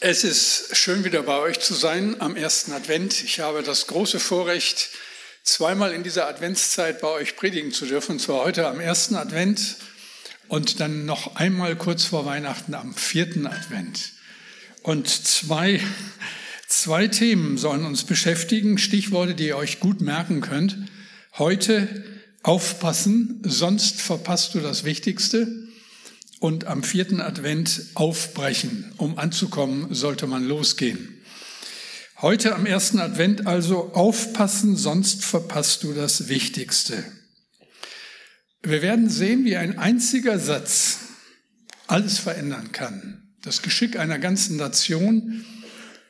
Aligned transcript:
Es 0.00 0.22
ist 0.22 0.76
schön, 0.76 1.04
wieder 1.04 1.22
bei 1.22 1.38
euch 1.38 1.58
zu 1.58 1.74
sein 1.74 2.20
am 2.20 2.36
ersten 2.36 2.72
Advent. 2.72 3.24
Ich 3.24 3.40
habe 3.40 3.62
das 3.64 3.88
große 3.88 4.20
Vorrecht, 4.20 4.90
zweimal 5.42 5.92
in 5.92 6.02
dieser 6.02 6.28
Adventszeit 6.28 7.00
bei 7.00 7.08
euch 7.08 7.36
predigen 7.36 7.72
zu 7.72 7.84
dürfen, 7.84 8.12
und 8.12 8.20
zwar 8.20 8.44
heute 8.44 8.68
am 8.68 8.80
ersten 8.80 9.16
Advent 9.16 9.76
und 10.46 10.80
dann 10.80 11.04
noch 11.04 11.36
einmal 11.36 11.76
kurz 11.76 12.04
vor 12.04 12.24
Weihnachten 12.26 12.74
am 12.74 12.94
vierten 12.94 13.46
Advent. 13.46 14.12
Und 14.82 15.08
zwei, 15.08 15.80
zwei 16.68 17.08
Themen 17.08 17.58
sollen 17.58 17.84
uns 17.84 18.04
beschäftigen, 18.04 18.78
Stichworte, 18.78 19.34
die 19.34 19.48
ihr 19.48 19.56
euch 19.56 19.80
gut 19.80 20.00
merken 20.00 20.40
könnt. 20.40 20.76
Heute 21.38 22.04
aufpassen, 22.42 23.42
sonst 23.44 24.00
verpasst 24.00 24.54
du 24.54 24.60
das 24.60 24.84
Wichtigste 24.84 25.67
und 26.40 26.66
am 26.66 26.82
vierten 26.82 27.20
Advent 27.20 27.82
aufbrechen. 27.94 28.92
Um 28.96 29.18
anzukommen, 29.18 29.92
sollte 29.94 30.26
man 30.26 30.44
losgehen. 30.44 31.22
Heute 32.20 32.54
am 32.54 32.66
ersten 32.66 32.98
Advent 32.98 33.46
also 33.46 33.92
aufpassen, 33.94 34.76
sonst 34.76 35.24
verpasst 35.24 35.84
du 35.84 35.92
das 35.92 36.28
Wichtigste. 36.28 37.04
Wir 38.62 38.82
werden 38.82 39.08
sehen, 39.08 39.44
wie 39.44 39.56
ein 39.56 39.78
einziger 39.78 40.38
Satz 40.38 40.98
alles 41.86 42.18
verändern 42.18 42.72
kann. 42.72 43.22
Das 43.42 43.62
Geschick 43.62 43.98
einer 43.98 44.18
ganzen 44.18 44.56
Nation, 44.56 45.44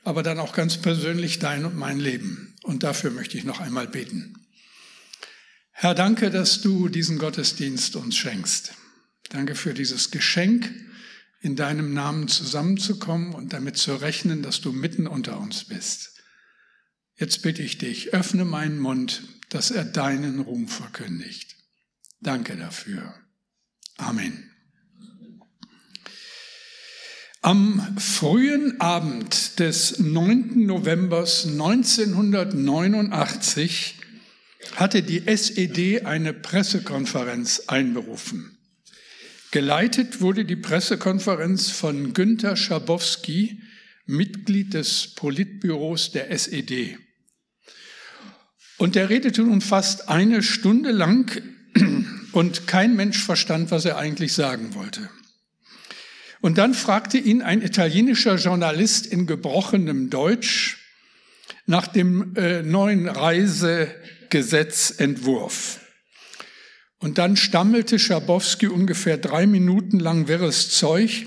aber 0.02 0.22
dann 0.22 0.38
auch 0.38 0.54
ganz 0.54 0.78
persönlich 0.78 1.38
dein 1.38 1.66
und 1.66 1.76
mein 1.76 2.00
Leben. 2.00 2.56
Und 2.62 2.82
dafür 2.82 3.10
möchte 3.10 3.36
ich 3.36 3.44
noch 3.44 3.60
einmal 3.60 3.86
beten. 3.86 4.46
Herr, 5.72 5.94
danke, 5.94 6.30
dass 6.30 6.62
du 6.62 6.88
diesen 6.88 7.18
Gottesdienst 7.18 7.96
uns 7.96 8.16
schenkst. 8.16 8.72
Danke 9.30 9.54
für 9.54 9.74
dieses 9.74 10.10
Geschenk, 10.10 10.70
in 11.40 11.54
deinem 11.54 11.94
Namen 11.94 12.26
zusammenzukommen 12.28 13.34
und 13.34 13.52
damit 13.52 13.76
zu 13.76 13.94
rechnen, 13.94 14.42
dass 14.42 14.60
du 14.60 14.72
mitten 14.72 15.06
unter 15.06 15.38
uns 15.38 15.62
bist. 15.64 16.14
Jetzt 17.16 17.42
bitte 17.42 17.62
ich 17.62 17.78
dich, 17.78 18.12
öffne 18.14 18.44
meinen 18.44 18.78
Mund, 18.78 19.22
dass 19.48 19.70
er 19.70 19.84
deinen 19.84 20.40
Ruhm 20.40 20.66
verkündigt. 20.68 21.56
Danke 22.20 22.56
dafür. 22.56 23.14
Amen. 23.96 24.50
Am 27.40 27.96
frühen 27.98 28.80
Abend 28.80 29.60
des 29.60 30.00
9. 30.00 30.66
November 30.66 31.20
1989 31.20 33.94
hatte 34.74 35.02
die 35.02 35.26
SED 35.26 36.04
eine 36.04 36.34
Pressekonferenz 36.34 37.62
einberufen. 37.68 38.57
Geleitet 39.50 40.20
wurde 40.20 40.44
die 40.44 40.56
Pressekonferenz 40.56 41.70
von 41.70 42.12
Günter 42.12 42.54
Schabowski, 42.54 43.62
Mitglied 44.04 44.74
des 44.74 45.14
Politbüros 45.14 46.12
der 46.12 46.30
SED. 46.30 46.98
Und 48.76 48.94
er 48.94 49.08
redete 49.08 49.40
nun 49.42 49.62
fast 49.62 50.10
eine 50.10 50.42
Stunde 50.42 50.92
lang 50.92 51.42
und 52.32 52.66
kein 52.66 52.94
Mensch 52.94 53.24
verstand, 53.24 53.70
was 53.70 53.86
er 53.86 53.96
eigentlich 53.96 54.34
sagen 54.34 54.74
wollte. 54.74 55.08
Und 56.40 56.58
dann 56.58 56.74
fragte 56.74 57.16
ihn 57.16 57.40
ein 57.40 57.62
italienischer 57.62 58.34
Journalist 58.36 59.06
in 59.06 59.26
gebrochenem 59.26 60.10
Deutsch 60.10 60.76
nach 61.64 61.86
dem 61.86 62.36
äh, 62.36 62.62
neuen 62.62 63.08
Reisegesetzentwurf. 63.08 65.87
Und 67.00 67.18
dann 67.18 67.36
stammelte 67.36 67.98
Schabowski 67.98 68.66
ungefähr 68.66 69.18
drei 69.18 69.46
Minuten 69.46 70.00
lang 70.00 70.26
wirres 70.26 70.70
Zeug, 70.70 71.26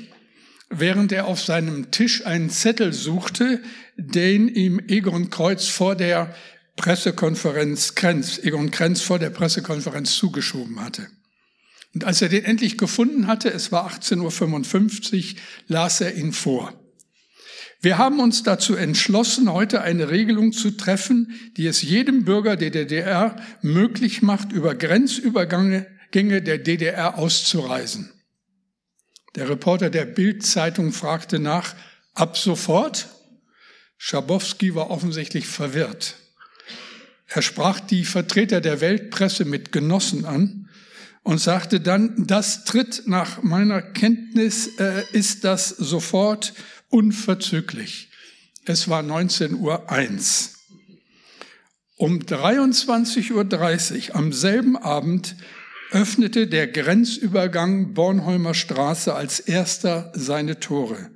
während 0.70 1.12
er 1.12 1.28
auf 1.28 1.42
seinem 1.42 1.92
Tisch 1.92 2.26
einen 2.26 2.50
Zettel 2.50 2.94
suchte, 2.94 3.62
den 3.96 4.48
ihm 4.48 4.80
Egon 4.88 5.30
Kreuz 5.30 5.68
vor 5.68 5.96
der 5.96 6.36
Pressekonferenz 6.76 7.96
Krenz, 7.96 8.40
Egon 8.40 8.72
Krenz 8.72 9.02
vor 9.02 9.20
der 9.20 9.30
Pressekonferenz 9.30 10.16
zugeschoben 10.16 10.80
hatte. 10.80 11.08
Und 11.94 12.06
als 12.06 12.22
er 12.22 12.30
den 12.30 12.46
endlich 12.46 12.78
gefunden 12.78 13.28
hatte, 13.28 13.52
es 13.52 13.72
war 13.72 13.90
18.55 13.92 15.34
Uhr, 15.34 15.40
las 15.68 16.02
er 16.02 16.16
ihn 16.16 16.32
vor. 16.32 16.74
Wir 17.84 17.98
haben 17.98 18.20
uns 18.20 18.44
dazu 18.44 18.76
entschlossen, 18.76 19.52
heute 19.52 19.82
eine 19.82 20.12
Regelung 20.12 20.54
zu 20.54 20.70
treffen, 20.70 21.34
die 21.58 21.66
es 21.66 21.82
jedem 21.82 22.26
Bürger 22.26 22.56
der 22.56 22.70
DDR 22.70 23.36
möglich 23.64 24.22
macht, 24.22 24.52
über 24.52 24.76
Grenzübergänge 24.76 26.42
der 26.44 26.60
DDR 26.60 27.18
auszureisen. 27.18 28.12
Der 29.36 29.50
Reporter 29.50 29.90
der 29.90 30.06
Bild-Zeitung 30.06 30.92
fragte 30.92 31.40
nach, 31.40 31.74
ab 32.14 32.38
sofort? 32.38 33.08
Schabowski 33.98 34.76
war 34.76 34.92
offensichtlich 34.92 35.48
verwirrt. 35.48 36.18
Er 37.28 37.42
sprach 37.42 37.80
die 37.80 38.06
Vertreter 38.06 38.62
der 38.62 38.82
Weltpresse 38.82 39.46
mit 39.46 39.72
Genossen 39.72 40.26
an 40.26 40.70
und 41.24 41.40
sagte 41.40 41.80
dann, 41.80 42.28
das 42.28 42.64
tritt 42.66 43.04
nach 43.08 43.42
meiner 43.42 43.82
Kenntnis, 43.82 44.68
äh, 44.80 45.04
ist 45.14 45.44
das 45.46 45.70
sofort 45.70 46.54
unverzüglich. 46.92 48.10
Es 48.66 48.88
war 48.88 49.02
19.01 49.02 49.56
Uhr. 49.58 49.88
Um 51.98 52.20
23.30 52.20 54.10
Uhr 54.10 54.16
am 54.16 54.34
selben 54.34 54.78
Abend 54.78 55.36
öffnete 55.92 56.48
der 56.48 56.68
Grenzübergang 56.68 57.94
Bornholmer 57.94 58.54
Straße 58.54 59.14
als 59.14 59.40
erster 59.40 60.12
seine 60.16 60.60
Tore. 60.60 61.12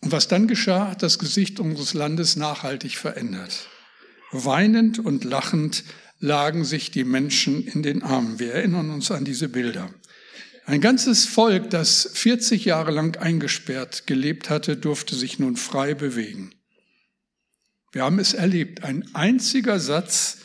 Und 0.00 0.12
was 0.12 0.28
dann 0.28 0.48
geschah, 0.48 0.88
hat 0.88 1.02
das 1.02 1.18
Gesicht 1.18 1.60
unseres 1.60 1.94
Landes 1.94 2.36
nachhaltig 2.36 2.96
verändert. 2.96 3.68
Weinend 4.32 4.98
und 4.98 5.24
lachend 5.24 5.84
lagen 6.18 6.64
sich 6.64 6.90
die 6.90 7.04
Menschen 7.04 7.66
in 7.66 7.82
den 7.82 8.02
Armen. 8.02 8.38
Wir 8.38 8.54
erinnern 8.54 8.90
uns 8.90 9.10
an 9.10 9.24
diese 9.24 9.48
Bilder. 9.48 9.90
Ein 10.70 10.80
ganzes 10.80 11.26
Volk, 11.26 11.70
das 11.70 12.08
40 12.14 12.64
Jahre 12.64 12.92
lang 12.92 13.16
eingesperrt 13.16 14.06
gelebt 14.06 14.50
hatte, 14.50 14.76
durfte 14.76 15.16
sich 15.16 15.40
nun 15.40 15.56
frei 15.56 15.94
bewegen. 15.94 16.54
Wir 17.90 18.04
haben 18.04 18.20
es 18.20 18.34
erlebt, 18.34 18.84
ein 18.84 19.12
einziger 19.12 19.80
Satz, 19.80 20.38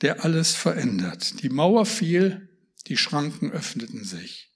der 0.00 0.24
alles 0.24 0.52
verändert. 0.56 1.44
Die 1.44 1.48
Mauer 1.48 1.86
fiel, 1.86 2.48
die 2.88 2.96
Schranken 2.96 3.52
öffneten 3.52 4.02
sich. 4.02 4.50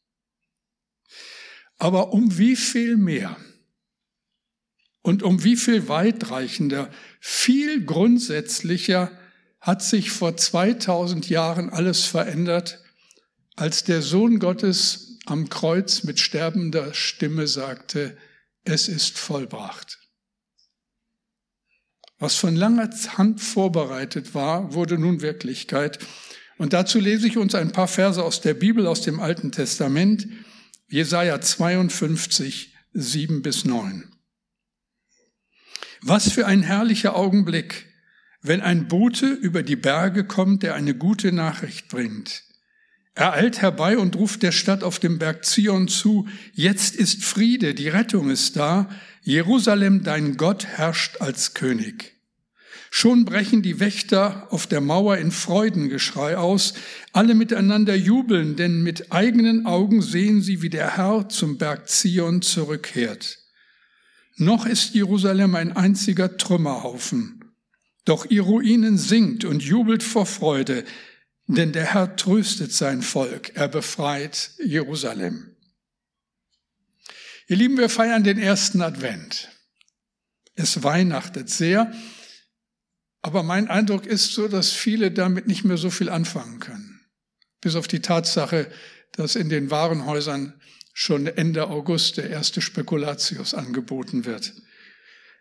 Aber 1.78 2.12
um 2.12 2.36
wie 2.36 2.56
viel 2.56 2.96
mehr 2.96 3.36
und 5.02 5.22
um 5.22 5.44
wie 5.44 5.56
viel 5.56 5.86
weitreichender, 5.86 6.90
viel 7.20 7.84
grundsätzlicher 7.84 9.16
hat 9.60 9.84
sich 9.84 10.10
vor 10.10 10.36
2000 10.36 11.28
Jahren 11.28 11.70
alles 11.70 12.06
verändert, 12.06 12.82
als 13.54 13.84
der 13.84 14.02
Sohn 14.02 14.40
Gottes 14.40 15.11
am 15.26 15.48
Kreuz 15.48 16.02
mit 16.02 16.18
sterbender 16.20 16.94
Stimme 16.94 17.46
sagte, 17.46 18.16
es 18.64 18.88
ist 18.88 19.18
vollbracht. 19.18 19.98
Was 22.18 22.36
von 22.36 22.54
langer 22.54 22.90
Hand 23.18 23.40
vorbereitet 23.40 24.34
war, 24.34 24.74
wurde 24.74 24.96
nun 24.96 25.22
Wirklichkeit. 25.22 25.98
Und 26.56 26.72
dazu 26.72 27.00
lese 27.00 27.26
ich 27.26 27.36
uns 27.36 27.54
ein 27.54 27.72
paar 27.72 27.88
Verse 27.88 28.22
aus 28.22 28.40
der 28.40 28.54
Bibel, 28.54 28.86
aus 28.86 29.02
dem 29.02 29.18
Alten 29.18 29.50
Testament, 29.50 30.28
Jesaja 30.88 31.40
52, 31.40 32.74
7 32.92 33.42
bis 33.42 33.64
9. 33.64 34.12
Was 36.02 36.30
für 36.30 36.46
ein 36.46 36.62
herrlicher 36.62 37.16
Augenblick, 37.16 37.86
wenn 38.40 38.60
ein 38.60 38.88
Bote 38.88 39.26
über 39.26 39.62
die 39.62 39.76
Berge 39.76 40.24
kommt, 40.24 40.62
der 40.62 40.74
eine 40.74 40.94
gute 40.94 41.32
Nachricht 41.32 41.88
bringt. 41.88 42.44
Er 43.14 43.34
eilt 43.34 43.60
herbei 43.60 43.98
und 43.98 44.16
ruft 44.16 44.42
der 44.42 44.52
Stadt 44.52 44.82
auf 44.82 44.98
dem 44.98 45.18
Berg 45.18 45.44
Zion 45.44 45.88
zu, 45.88 46.26
jetzt 46.54 46.96
ist 46.96 47.24
Friede, 47.24 47.74
die 47.74 47.88
Rettung 47.88 48.30
ist 48.30 48.56
da, 48.56 48.88
Jerusalem, 49.22 50.02
dein 50.02 50.36
Gott, 50.36 50.66
herrscht 50.66 51.20
als 51.20 51.52
König. 51.52 52.12
Schon 52.90 53.24
brechen 53.24 53.62
die 53.62 53.80
Wächter 53.80 54.48
auf 54.50 54.66
der 54.66 54.80
Mauer 54.80 55.16
in 55.16 55.30
Freudengeschrei 55.30 56.36
aus, 56.36 56.74
alle 57.12 57.34
miteinander 57.34 57.94
jubeln, 57.94 58.56
denn 58.56 58.82
mit 58.82 59.12
eigenen 59.12 59.66
Augen 59.66 60.02
sehen 60.02 60.42
sie, 60.42 60.60
wie 60.60 60.70
der 60.70 60.96
Herr 60.96 61.28
zum 61.28 61.58
Berg 61.58 61.88
Zion 61.88 62.42
zurückkehrt. 62.42 63.38
Noch 64.36 64.66
ist 64.66 64.94
Jerusalem 64.94 65.54
ein 65.54 65.72
einziger 65.72 66.36
Trümmerhaufen, 66.36 67.44
doch 68.04 68.26
ihr 68.30 68.42
Ruinen 68.42 68.98
singt 68.98 69.44
und 69.44 69.62
jubelt 69.62 70.02
vor 70.02 70.26
Freude, 70.26 70.84
denn 71.54 71.72
der 71.72 71.94
Herr 71.94 72.16
tröstet 72.16 72.72
sein 72.72 73.02
Volk, 73.02 73.54
er 73.54 73.68
befreit 73.68 74.52
Jerusalem. 74.64 75.56
Ihr 77.48 77.56
Lieben, 77.56 77.76
wir 77.78 77.88
feiern 77.88 78.24
den 78.24 78.38
ersten 78.38 78.82
Advent. 78.82 79.48
Es 80.54 80.82
weihnachtet 80.82 81.48
sehr, 81.50 81.92
aber 83.22 83.42
mein 83.42 83.68
Eindruck 83.68 84.06
ist 84.06 84.32
so, 84.32 84.48
dass 84.48 84.72
viele 84.72 85.10
damit 85.10 85.46
nicht 85.46 85.64
mehr 85.64 85.76
so 85.76 85.90
viel 85.90 86.08
anfangen 86.08 86.60
können. 86.60 87.00
Bis 87.60 87.76
auf 87.76 87.88
die 87.88 88.00
Tatsache, 88.00 88.70
dass 89.12 89.36
in 89.36 89.48
den 89.48 89.70
Warenhäusern 89.70 90.60
schon 90.92 91.26
Ende 91.26 91.68
August 91.68 92.16
der 92.16 92.30
erste 92.30 92.60
Spekulatius 92.60 93.54
angeboten 93.54 94.24
wird. 94.24 94.52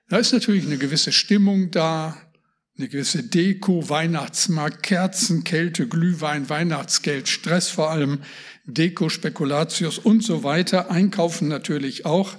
Da 0.08 0.18
ist 0.18 0.32
natürlich 0.32 0.66
eine 0.66 0.78
gewisse 0.78 1.12
Stimmung 1.12 1.72
da, 1.72 2.31
eine 2.78 2.88
gewisse 2.88 3.24
Deko, 3.24 3.90
Weihnachtsmarkt, 3.90 4.84
Kerzen, 4.84 5.44
Kälte, 5.44 5.88
Glühwein, 5.88 6.50
Weihnachtsgeld, 6.50 7.28
Stress 7.28 7.70
vor 7.70 7.92
allem, 7.92 8.22
Deko, 8.66 9.10
Spekulatius 9.10 9.98
und 9.98 10.24
so 10.24 10.44
weiter, 10.44 10.90
einkaufen 10.90 11.48
natürlich 11.48 12.06
auch. 12.06 12.36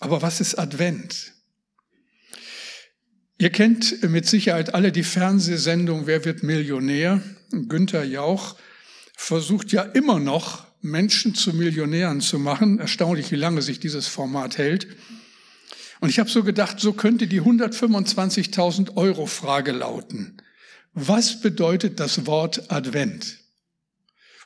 Aber 0.00 0.22
was 0.22 0.40
ist 0.40 0.58
Advent? 0.58 1.32
Ihr 3.38 3.50
kennt 3.50 4.02
mit 4.08 4.26
Sicherheit 4.26 4.74
alle 4.74 4.90
die 4.92 5.04
Fernsehsendung 5.04 6.06
Wer 6.06 6.24
wird 6.24 6.42
Millionär? 6.42 7.22
Günther 7.50 8.04
Jauch 8.04 8.56
versucht 9.16 9.72
ja 9.72 9.82
immer 9.82 10.18
noch, 10.18 10.66
Menschen 10.80 11.34
zu 11.34 11.52
Millionären 11.54 12.20
zu 12.20 12.38
machen. 12.38 12.78
Erstaunlich, 12.78 13.30
wie 13.30 13.36
lange 13.36 13.62
sich 13.62 13.80
dieses 13.80 14.06
Format 14.06 14.58
hält. 14.58 14.88
Und 16.00 16.10
ich 16.10 16.18
habe 16.18 16.30
so 16.30 16.44
gedacht, 16.44 16.80
so 16.80 16.92
könnte 16.92 17.26
die 17.26 17.42
125.000 17.42 18.96
Euro 18.96 19.26
Frage 19.26 19.72
lauten. 19.72 20.36
Was 20.94 21.40
bedeutet 21.40 22.00
das 22.00 22.26
Wort 22.26 22.70
Advent? 22.70 23.38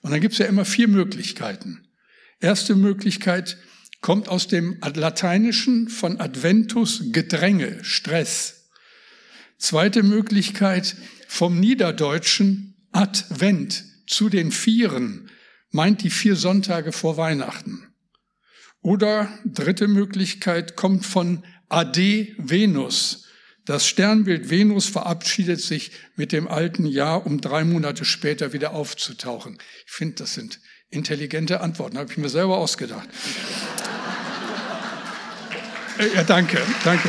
Und 0.03 0.11
dann 0.11 0.21
gibt 0.21 0.33
es 0.33 0.39
ja 0.39 0.47
immer 0.47 0.65
vier 0.65 0.89
Möglichkeiten. 0.89 1.87
Erste 2.41 2.75
Möglichkeit 2.75 3.57
kommt 4.01 4.29
aus 4.29 4.49
dem 4.49 4.79
Lateinischen 4.95 5.89
von 5.89 6.21
Adventus 6.21 7.05
Gedränge, 7.13 7.85
Stress. 7.85 8.71
Zweite 9.59 10.03
Möglichkeit 10.03 10.97
vom 11.29 11.61
Niederdeutschen 11.61 12.75
Advent 12.91 13.85
zu 14.07 14.29
den 14.29 14.51
Vieren, 14.51 15.31
meint 15.71 16.03
die 16.03 16.11
vier 16.11 16.37
Sonntage 16.37 16.93
vor 16.93 17.17
Weihnachten. 17.17 17.92
Oder 18.83 19.29
dritte 19.45 19.87
Möglichkeit 19.87 20.77
kommt 20.77 21.07
von 21.07 21.45
Ade 21.69 22.29
Venus. 22.37 23.29
Das 23.65 23.87
Sternbild 23.87 24.51
Venus 24.51 24.87
verabschiedet 24.87 25.61
sich 25.61 25.93
mit 26.17 26.33
dem 26.33 26.49
alten 26.49 26.85
Jahr, 26.85 27.25
um 27.25 27.41
drei 27.41 27.63
Monate 27.63 28.05
später 28.05 28.53
wieder 28.53 28.73
aufzutauchen. 28.73 29.59
Ich 29.87 29.93
finde, 29.93 30.17
das 30.17 30.35
sind 30.35 30.59
intelligente 30.91 31.61
Antworten, 31.61 31.97
habe 31.97 32.11
ich 32.11 32.19
mir 32.19 32.29
selber 32.29 32.59
ausgedacht. 32.59 33.09
Äh, 35.99 36.15
ja, 36.17 36.25
danke, 36.25 36.61
danke. 36.85 37.09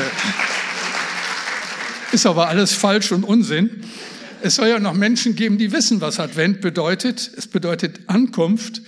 Ist 2.11 2.27
aber 2.27 2.49
alles 2.49 2.73
falsch 2.73 3.11
und 3.11 3.23
Unsinn. 3.23 3.83
Es 4.43 4.55
soll 4.55 4.67
ja 4.67 4.79
noch 4.79 4.93
Menschen 4.93 5.35
geben, 5.35 5.57
die 5.57 5.71
wissen, 5.71 6.01
was 6.01 6.19
Advent 6.19 6.61
bedeutet. 6.61 7.31
Es 7.35 7.47
bedeutet 7.47 8.01
Ankunft 8.07 8.83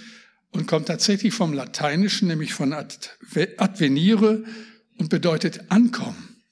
und 0.55 0.67
kommt 0.67 0.87
tatsächlich 0.87 1.33
vom 1.33 1.53
Lateinischen, 1.53 2.27
nämlich 2.27 2.53
von 2.53 2.73
advenire 2.73 4.43
und 4.97 5.09
bedeutet 5.09 5.69
ankommen. 5.69 6.43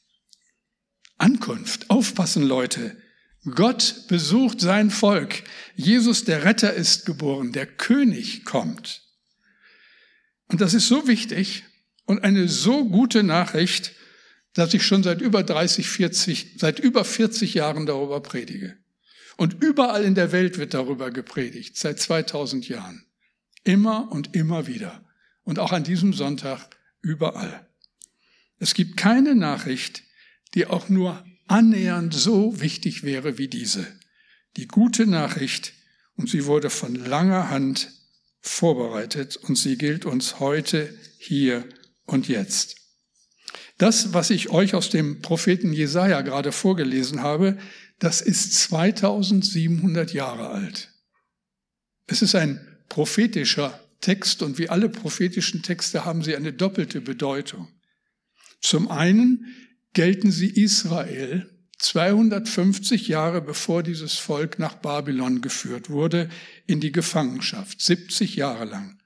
Ankunft. 1.17 1.89
Aufpassen, 1.89 2.43
Leute. 2.43 2.97
Gott 3.45 4.07
besucht 4.09 4.59
sein 4.59 4.89
Volk. 4.89 5.43
Jesus, 5.75 6.25
der 6.25 6.43
Retter, 6.43 6.73
ist 6.73 7.05
geboren. 7.05 7.53
Der 7.53 7.65
König 7.65 8.43
kommt. 8.45 9.01
Und 10.47 10.61
das 10.61 10.73
ist 10.73 10.87
so 10.87 11.07
wichtig 11.07 11.63
und 12.05 12.23
eine 12.23 12.47
so 12.49 12.85
gute 12.85 13.23
Nachricht, 13.23 13.93
dass 14.53 14.73
ich 14.73 14.85
schon 14.85 15.01
seit 15.01 15.21
über 15.21 15.43
30, 15.43 15.87
40, 15.87 16.55
seit 16.57 16.79
über 16.79 17.05
40 17.05 17.53
Jahren 17.53 17.85
darüber 17.85 18.21
predige. 18.21 18.77
Und 19.37 19.63
überall 19.63 20.03
in 20.03 20.13
der 20.13 20.31
Welt 20.31 20.57
wird 20.57 20.73
darüber 20.73 21.09
gepredigt, 21.09 21.77
seit 21.77 21.99
2000 21.99 22.67
Jahren. 22.67 23.05
Immer 23.63 24.11
und 24.11 24.35
immer 24.35 24.67
wieder. 24.67 25.03
Und 25.43 25.59
auch 25.59 25.71
an 25.71 25.83
diesem 25.83 26.13
Sonntag 26.13 26.69
überall. 27.01 27.67
Es 28.59 28.73
gibt 28.73 28.97
keine 28.97 29.35
Nachricht, 29.35 30.03
die 30.53 30.67
auch 30.67 30.89
nur 30.89 31.23
annähernd 31.47 32.13
so 32.13 32.61
wichtig 32.61 33.03
wäre 33.03 33.37
wie 33.37 33.47
diese. 33.47 33.85
Die 34.57 34.67
gute 34.67 35.05
Nachricht, 35.05 35.73
und 36.15 36.29
sie 36.29 36.45
wurde 36.45 36.69
von 36.69 36.95
langer 36.95 37.49
Hand 37.49 37.91
vorbereitet 38.41 39.37
und 39.37 39.57
sie 39.57 39.77
gilt 39.77 40.05
uns 40.05 40.39
heute, 40.39 40.93
hier 41.17 41.67
und 42.05 42.27
jetzt. 42.27 42.75
Das, 43.77 44.13
was 44.13 44.29
ich 44.29 44.49
euch 44.49 44.75
aus 44.75 44.89
dem 44.89 45.21
Propheten 45.21 45.73
Jesaja 45.73 46.21
gerade 46.21 46.51
vorgelesen 46.51 47.21
habe, 47.21 47.57
das 47.99 48.21
ist 48.21 48.53
2700 48.53 50.13
Jahre 50.13 50.49
alt. 50.49 50.93
Es 52.05 52.21
ist 52.21 52.35
ein 52.35 52.72
prophetischer 52.93 53.79
Text 54.01 54.43
und 54.43 54.59
wie 54.59 54.69
alle 54.69 54.87
prophetischen 54.87 55.63
Texte 55.63 56.05
haben 56.05 56.21
sie 56.21 56.35
eine 56.35 56.53
doppelte 56.53 57.01
Bedeutung. 57.01 57.67
Zum 58.61 58.87
einen 58.87 59.47
gelten 59.93 60.31
sie 60.31 60.47
Israel 60.47 61.49
250 61.79 63.07
Jahre 63.07 63.41
bevor 63.41 63.81
dieses 63.81 64.13
Volk 64.19 64.59
nach 64.59 64.75
Babylon 64.75 65.41
geführt 65.41 65.89
wurde, 65.89 66.29
in 66.67 66.81
die 66.81 66.91
Gefangenschaft, 66.91 67.81
70 67.81 68.35
Jahre 68.35 68.65
lang. 68.65 68.99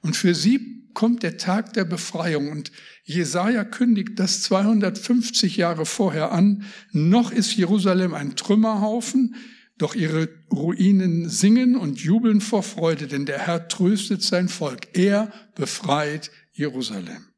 Und 0.00 0.16
für 0.16 0.34
sie 0.34 0.88
kommt 0.94 1.22
der 1.22 1.36
Tag 1.36 1.74
der 1.74 1.84
Befreiung 1.84 2.50
und 2.50 2.72
Jesaja 3.04 3.64
kündigt 3.64 4.18
das 4.18 4.40
250 4.44 5.58
Jahre 5.58 5.84
vorher 5.84 6.32
an. 6.32 6.64
Noch 6.92 7.30
ist 7.30 7.54
Jerusalem 7.54 8.14
ein 8.14 8.36
Trümmerhaufen, 8.36 9.34
doch 9.78 9.94
ihre 9.94 10.28
Ruinen 10.52 11.28
singen 11.28 11.76
und 11.76 12.00
jubeln 12.00 12.40
vor 12.40 12.62
Freude, 12.62 13.06
denn 13.06 13.26
der 13.26 13.38
Herr 13.38 13.68
tröstet 13.68 14.22
sein 14.22 14.48
Volk. 14.48 14.88
Er 14.92 15.32
befreit 15.54 16.30
Jerusalem. 16.52 17.28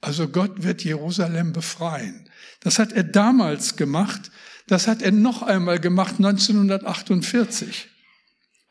Also 0.00 0.28
Gott 0.28 0.62
wird 0.62 0.84
Jerusalem 0.84 1.52
befreien. 1.52 2.30
Das 2.60 2.78
hat 2.78 2.92
er 2.92 3.02
damals 3.02 3.76
gemacht. 3.76 4.30
Das 4.68 4.86
hat 4.86 5.02
er 5.02 5.12
noch 5.12 5.42
einmal 5.42 5.80
gemacht 5.80 6.16
1948. 6.18 7.88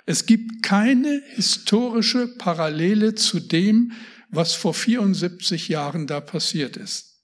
Es 0.05 0.25
gibt 0.25 0.63
keine 0.63 1.21
historische 1.35 2.27
Parallele 2.27 3.15
zu 3.15 3.41
dem, 3.41 3.91
was 4.29 4.53
vor 4.53 4.73
74 4.73 5.67
Jahren 5.67 6.07
da 6.07 6.21
passiert 6.21 6.77
ist. 6.77 7.23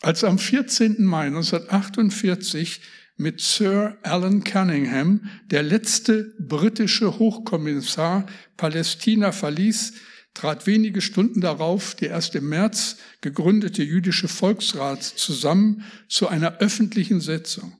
Als 0.00 0.22
am 0.22 0.38
14. 0.38 1.02
Mai 1.04 1.26
1948 1.26 2.82
mit 3.18 3.40
Sir 3.40 3.98
Alan 4.02 4.44
Cunningham, 4.44 5.28
der 5.50 5.62
letzte 5.62 6.34
britische 6.38 7.18
Hochkommissar 7.18 8.26
Palästina 8.56 9.32
verließ, 9.32 9.92
trat 10.34 10.66
wenige 10.66 11.00
Stunden 11.00 11.40
darauf 11.40 11.96
der 11.96 12.10
erst 12.10 12.36
im 12.36 12.48
März 12.48 12.96
gegründete 13.20 13.82
jüdische 13.82 14.28
Volksrat 14.28 15.02
zusammen 15.02 15.82
zu 16.08 16.28
einer 16.28 16.58
öffentlichen 16.58 17.20
Sitzung. 17.20 17.76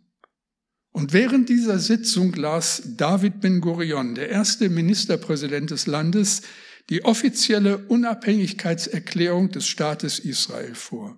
Und 0.91 1.13
während 1.13 1.49
dieser 1.49 1.79
Sitzung 1.79 2.33
las 2.35 2.83
David 2.97 3.41
Ben 3.41 3.61
Gurion, 3.61 4.17
der 4.17 4.31
erste 4.31 4.69
Ministerpräsident 4.69 5.71
des 5.71 5.87
Landes, 5.87 6.43
die 6.91 7.05
offizielle 7.05 7.79
Unabhängigkeitserklärung 7.79 9.51
des 9.51 9.67
Staates 9.69 10.19
Israel 10.19 10.75
vor. 10.75 11.17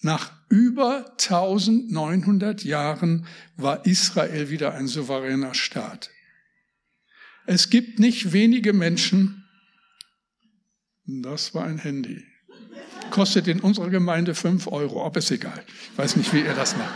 Nach 0.00 0.32
über 0.48 1.12
1900 1.12 2.64
Jahren 2.64 3.26
war 3.56 3.86
Israel 3.86 4.50
wieder 4.50 4.74
ein 4.74 4.86
souveräner 4.86 5.54
Staat. 5.54 6.10
Es 7.46 7.70
gibt 7.70 7.98
nicht 7.98 8.32
wenige 8.32 8.72
Menschen, 8.72 9.44
das 11.06 11.54
war 11.54 11.64
ein 11.64 11.78
Handy, 11.78 12.24
kostet 13.10 13.46
in 13.46 13.60
unserer 13.60 13.90
Gemeinde 13.90 14.34
fünf 14.34 14.66
Euro, 14.66 15.04
ob 15.04 15.16
es 15.16 15.30
egal. 15.30 15.62
Ich 15.92 15.98
weiß 15.98 16.16
nicht, 16.16 16.32
wie 16.34 16.40
ihr 16.40 16.54
das 16.54 16.76
macht. 16.76 16.94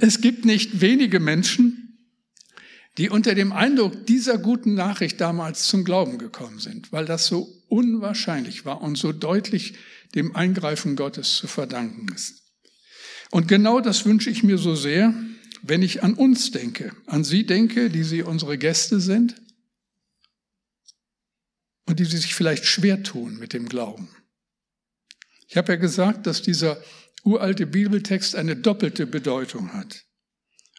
Es 0.00 0.20
gibt 0.20 0.44
nicht 0.44 0.80
wenige 0.80 1.20
Menschen, 1.20 1.86
die 2.98 3.10
unter 3.10 3.34
dem 3.34 3.52
Eindruck 3.52 4.06
dieser 4.06 4.38
guten 4.38 4.74
Nachricht 4.74 5.20
damals 5.20 5.68
zum 5.68 5.84
Glauben 5.84 6.18
gekommen 6.18 6.58
sind, 6.58 6.92
weil 6.92 7.04
das 7.04 7.26
so 7.26 7.48
unwahrscheinlich 7.68 8.64
war 8.64 8.82
und 8.82 8.96
so 8.96 9.12
deutlich 9.12 9.74
dem 10.14 10.34
Eingreifen 10.34 10.96
Gottes 10.96 11.36
zu 11.36 11.46
verdanken 11.46 12.12
ist. 12.14 12.42
Und 13.30 13.48
genau 13.48 13.80
das 13.80 14.04
wünsche 14.04 14.30
ich 14.30 14.42
mir 14.42 14.58
so 14.58 14.74
sehr, 14.74 15.14
wenn 15.62 15.82
ich 15.82 16.02
an 16.02 16.14
uns 16.14 16.50
denke, 16.52 16.94
an 17.06 17.24
Sie 17.24 17.44
denke, 17.44 17.90
die 17.90 18.04
Sie 18.04 18.22
unsere 18.22 18.56
Gäste 18.56 19.00
sind 19.00 19.34
und 21.86 21.98
die 21.98 22.04
Sie 22.04 22.18
sich 22.18 22.34
vielleicht 22.34 22.66
schwer 22.66 23.02
tun 23.02 23.38
mit 23.38 23.52
dem 23.52 23.68
Glauben. 23.68 24.08
Ich 25.48 25.56
habe 25.56 25.72
ja 25.72 25.76
gesagt, 25.76 26.26
dass 26.26 26.42
dieser 26.42 26.82
uralte 27.24 27.66
Bibeltext 27.66 28.36
eine 28.36 28.56
doppelte 28.56 29.06
Bedeutung 29.06 29.72
hat. 29.72 30.04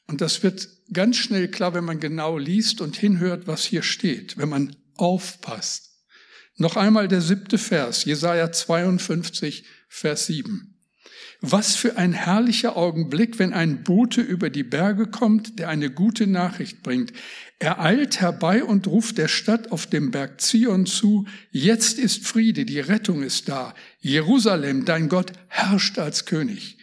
Und 0.08 0.22
das 0.22 0.44
wird 0.44 0.70
ganz 0.94 1.18
schnell 1.18 1.50
klar, 1.50 1.74
wenn 1.74 1.84
man 1.84 2.00
genau 2.00 2.38
liest 2.38 2.80
und 2.80 2.96
hinhört, 2.96 3.48
was 3.48 3.66
hier 3.66 3.84
steht, 3.84 4.38
wenn 4.38 4.50
man 4.50 4.76
aufpasst. 4.96 5.97
Noch 6.58 6.76
einmal 6.76 7.08
der 7.08 7.22
siebte 7.22 7.58
Vers, 7.58 8.06
Jesaja 8.06 8.52
52, 8.52 9.64
Vers 9.88 10.26
7. 10.26 10.74
Was 11.40 11.76
für 11.76 11.98
ein 11.98 12.14
herrlicher 12.14 12.76
Augenblick, 12.76 13.38
wenn 13.38 13.54
ein 13.54 13.84
Bote 13.84 14.22
über 14.22 14.50
die 14.50 14.64
Berge 14.64 15.06
kommt, 15.06 15.60
der 15.60 15.70
eine 15.70 15.92
gute 15.92 16.26
Nachricht 16.26 16.82
bringt. 16.82 17.14
Er 17.60 17.80
eilt 17.80 18.22
herbei 18.22 18.64
und 18.64 18.88
ruft 18.88 19.20
der 19.20 19.28
Stadt 19.28 19.72
auf 19.72 19.86
dem 19.86 20.10
Berg 20.10 20.42
Zion 20.42 20.88
zu, 20.88 21.28
jetzt 21.52 22.00
ist 22.00 22.26
Friede, 22.26 22.66
die 22.66 22.80
Rettung 22.80 23.22
ist 23.22 23.50
da. 23.50 23.76
Jerusalem, 24.00 24.86
dein 24.86 25.10
Gott, 25.10 25.32
herrscht 25.48 26.00
als 26.00 26.26
König. 26.26 26.80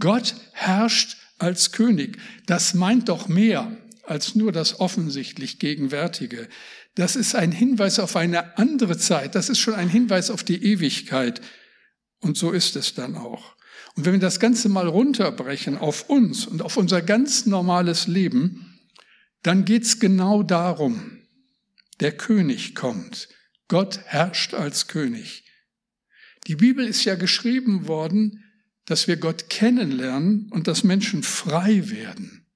Gott 0.00 0.34
herrscht 0.52 1.16
als 1.38 1.70
König. 1.70 2.18
Das 2.46 2.74
meint 2.74 3.08
doch 3.08 3.28
mehr 3.28 3.76
als 4.06 4.34
nur 4.34 4.50
das 4.50 4.80
offensichtlich 4.80 5.58
Gegenwärtige. 5.58 6.48
Das 6.94 7.16
ist 7.16 7.34
ein 7.34 7.50
Hinweis 7.50 7.98
auf 7.98 8.16
eine 8.16 8.56
andere 8.56 8.96
Zeit. 8.96 9.34
Das 9.34 9.48
ist 9.48 9.58
schon 9.58 9.74
ein 9.74 9.88
Hinweis 9.88 10.30
auf 10.30 10.44
die 10.44 10.62
Ewigkeit. 10.64 11.40
Und 12.20 12.36
so 12.36 12.52
ist 12.52 12.76
es 12.76 12.94
dann 12.94 13.16
auch. 13.16 13.56
Und 13.96 14.06
wenn 14.06 14.14
wir 14.14 14.20
das 14.20 14.40
Ganze 14.40 14.68
mal 14.68 14.88
runterbrechen 14.88 15.76
auf 15.76 16.08
uns 16.08 16.46
und 16.46 16.62
auf 16.62 16.76
unser 16.76 17.02
ganz 17.02 17.46
normales 17.46 18.06
Leben, 18.06 18.80
dann 19.42 19.64
geht's 19.64 20.00
genau 20.00 20.42
darum. 20.42 21.18
Der 22.00 22.16
König 22.16 22.74
kommt. 22.74 23.28
Gott 23.68 24.00
herrscht 24.04 24.54
als 24.54 24.88
König. 24.88 25.44
Die 26.46 26.56
Bibel 26.56 26.86
ist 26.86 27.04
ja 27.04 27.14
geschrieben 27.14 27.86
worden, 27.86 28.44
dass 28.84 29.08
wir 29.08 29.16
Gott 29.16 29.48
kennenlernen 29.48 30.48
und 30.50 30.68
dass 30.68 30.84
Menschen 30.84 31.22
frei 31.22 31.88
werden. 31.90 32.46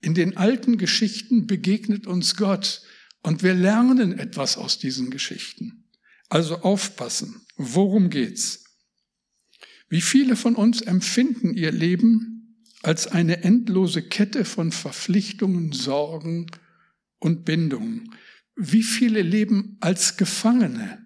In 0.00 0.14
den 0.14 0.36
alten 0.36 0.78
Geschichten 0.78 1.46
begegnet 1.46 2.06
uns 2.06 2.36
Gott 2.36 2.82
und 3.28 3.42
wir 3.42 3.52
lernen 3.52 4.18
etwas 4.18 4.56
aus 4.56 4.78
diesen 4.78 5.10
Geschichten. 5.10 5.84
Also 6.30 6.62
aufpassen. 6.62 7.42
Worum 7.58 8.08
geht's? 8.08 8.64
Wie 9.90 10.00
viele 10.00 10.34
von 10.34 10.54
uns 10.54 10.80
empfinden 10.80 11.52
ihr 11.52 11.70
Leben 11.70 12.64
als 12.82 13.06
eine 13.06 13.44
endlose 13.44 14.00
Kette 14.00 14.46
von 14.46 14.72
Verpflichtungen, 14.72 15.72
Sorgen 15.72 16.46
und 17.18 17.44
Bindungen? 17.44 18.14
Wie 18.56 18.82
viele 18.82 19.20
leben 19.20 19.76
als 19.80 20.16
Gefangene 20.16 21.04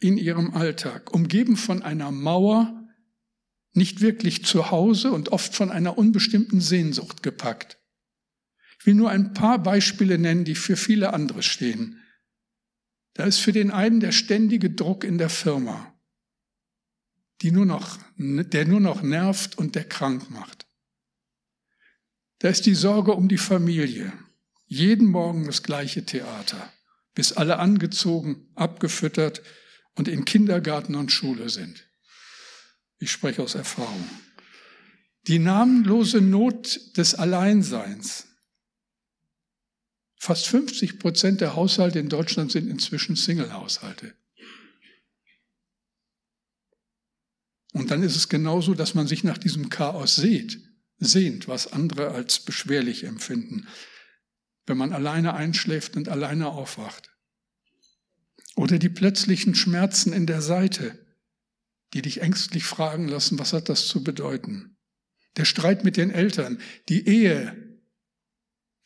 in 0.00 0.18
ihrem 0.18 0.54
Alltag, 0.54 1.14
umgeben 1.14 1.56
von 1.56 1.80
einer 1.80 2.10
Mauer, 2.10 2.88
nicht 3.72 4.00
wirklich 4.00 4.44
zu 4.44 4.72
Hause 4.72 5.12
und 5.12 5.28
oft 5.28 5.54
von 5.54 5.70
einer 5.70 5.96
unbestimmten 5.96 6.60
Sehnsucht 6.60 7.22
gepackt? 7.22 7.78
Ich 8.82 8.86
will 8.86 8.94
nur 8.94 9.10
ein 9.10 9.32
paar 9.32 9.62
Beispiele 9.62 10.18
nennen, 10.18 10.44
die 10.44 10.56
für 10.56 10.76
viele 10.76 11.14
andere 11.14 11.44
stehen. 11.44 12.02
Da 13.14 13.22
ist 13.22 13.38
für 13.38 13.52
den 13.52 13.70
einen 13.70 14.00
der 14.00 14.10
ständige 14.10 14.70
Druck 14.70 15.04
in 15.04 15.18
der 15.18 15.30
Firma, 15.30 15.94
die 17.42 17.52
nur 17.52 17.64
noch, 17.64 18.00
der 18.16 18.66
nur 18.66 18.80
noch 18.80 19.02
nervt 19.02 19.56
und 19.56 19.76
der 19.76 19.84
krank 19.84 20.30
macht. 20.30 20.66
Da 22.40 22.48
ist 22.48 22.66
die 22.66 22.74
Sorge 22.74 23.12
um 23.12 23.28
die 23.28 23.38
Familie. 23.38 24.12
Jeden 24.66 25.06
Morgen 25.06 25.46
das 25.46 25.62
gleiche 25.62 26.04
Theater, 26.04 26.72
bis 27.14 27.32
alle 27.32 27.60
angezogen, 27.60 28.48
abgefüttert 28.56 29.42
und 29.94 30.08
in 30.08 30.24
Kindergarten 30.24 30.96
und 30.96 31.12
Schule 31.12 31.50
sind. 31.50 31.88
Ich 32.98 33.12
spreche 33.12 33.44
aus 33.44 33.54
Erfahrung. 33.54 34.10
Die 35.28 35.38
namenlose 35.38 36.20
Not 36.20 36.96
des 36.96 37.14
Alleinseins, 37.14 38.26
Fast 40.22 40.46
50 40.46 41.00
Prozent 41.00 41.40
der 41.40 41.56
Haushalte 41.56 41.98
in 41.98 42.08
Deutschland 42.08 42.52
sind 42.52 42.70
inzwischen 42.70 43.16
Single-Haushalte. 43.16 44.14
Und 47.72 47.90
dann 47.90 48.04
ist 48.04 48.14
es 48.14 48.28
genauso, 48.28 48.74
dass 48.74 48.94
man 48.94 49.08
sich 49.08 49.24
nach 49.24 49.36
diesem 49.36 49.68
Chaos 49.68 50.14
sehnt, 50.14 50.60
sehnt, 50.98 51.48
was 51.48 51.72
andere 51.72 52.12
als 52.12 52.38
beschwerlich 52.38 53.02
empfinden, 53.02 53.66
wenn 54.66 54.76
man 54.76 54.92
alleine 54.92 55.34
einschläft 55.34 55.96
und 55.96 56.08
alleine 56.08 56.50
aufwacht. 56.50 57.10
Oder 58.54 58.78
die 58.78 58.90
plötzlichen 58.90 59.56
Schmerzen 59.56 60.12
in 60.12 60.26
der 60.26 60.40
Seite, 60.40 61.04
die 61.94 62.02
dich 62.02 62.20
ängstlich 62.20 62.62
fragen 62.62 63.08
lassen, 63.08 63.40
was 63.40 63.52
hat 63.52 63.68
das 63.68 63.88
zu 63.88 64.04
bedeuten? 64.04 64.76
Der 65.36 65.46
Streit 65.46 65.82
mit 65.82 65.96
den 65.96 66.12
Eltern, 66.12 66.60
die 66.88 67.08
Ehe, 67.08 67.71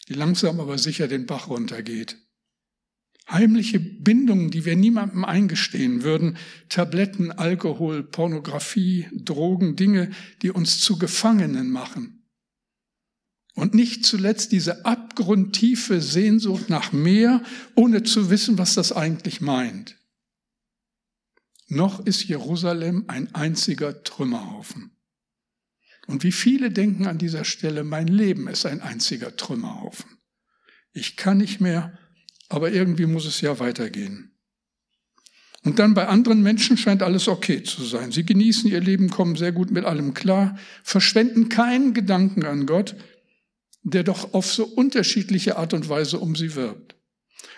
die 0.09 0.15
langsam 0.15 0.61
aber 0.61 0.79
sicher 0.79 1.09
den 1.09 1.27
Bach 1.27 1.49
runtergeht. 1.49 2.17
Heimliche 3.29 3.81
Bindungen, 3.81 4.51
die 4.53 4.65
wir 4.65 4.77
niemandem 4.77 5.25
eingestehen 5.25 6.05
würden, 6.05 6.37
Tabletten, 6.69 7.33
Alkohol, 7.33 8.05
Pornografie, 8.05 9.09
Drogen, 9.13 9.75
Dinge, 9.75 10.11
die 10.43 10.53
uns 10.53 10.79
zu 10.79 10.97
Gefangenen 10.97 11.71
machen. 11.71 12.25
Und 13.55 13.75
nicht 13.75 14.05
zuletzt 14.05 14.53
diese 14.53 14.85
abgrundtiefe 14.85 16.01
Sehnsucht 16.01 16.69
nach 16.69 16.93
mehr, 16.93 17.43
ohne 17.75 18.05
zu 18.05 18.31
wissen, 18.31 18.59
was 18.59 18.75
das 18.75 18.93
eigentlich 18.93 19.41
meint. 19.41 19.97
Noch 21.67 22.05
ist 22.07 22.25
Jerusalem 22.25 23.07
ein 23.09 23.35
einziger 23.35 24.05
Trümmerhaufen. 24.05 24.96
Und 26.07 26.23
wie 26.23 26.33
viele 26.33 26.71
denken 26.71 27.07
an 27.07 27.19
dieser 27.19 27.45
Stelle, 27.45 27.85
mein 27.85 28.07
Leben 28.07 28.49
ist 28.49 28.67
ein 28.67 28.81
einziger 28.81 29.37
Trümmerhaufen. 29.37 30.19
Ich 30.93 31.17
kann 31.17 31.39
nicht 31.39 31.61
mehr, 31.61 31.99
aber 32.49 32.71
irgendwie 32.71 33.07
muss 33.07 33.27
es 33.27 33.41
ja 33.41 33.59
weitergehen. 33.59 34.33
Und 35.65 35.81
dann 35.81 35.95
bei 35.95 36.07
anderen 36.07 36.43
Menschen 36.43 36.77
scheint 36.77 37.03
alles 37.03 37.27
okay 37.27 37.65
zu 37.65 37.83
sein. 37.83 38.13
Sie 38.13 38.25
genießen 38.25 38.71
ihr 38.71 38.81
Leben, 38.81 39.11
kommen 39.11 39.35
sehr 39.35 39.51
gut 39.51 39.73
mit 39.73 39.85
allem 39.85 40.15
klar, 40.15 40.57
verschwenden 40.85 41.49
keinen 41.49 41.93
Gedanken 41.93 42.45
an 42.45 42.67
Gott, 42.67 42.95
der 43.83 44.05
doch 44.05 44.33
auf 44.33 44.47
so 44.47 44.65
unterschiedliche 44.65 45.57
Art 45.57 45.75
und 45.75 45.89
Weise 45.89 46.21
um 46.21 46.37
sie 46.37 46.55
wirbt. 46.55 46.95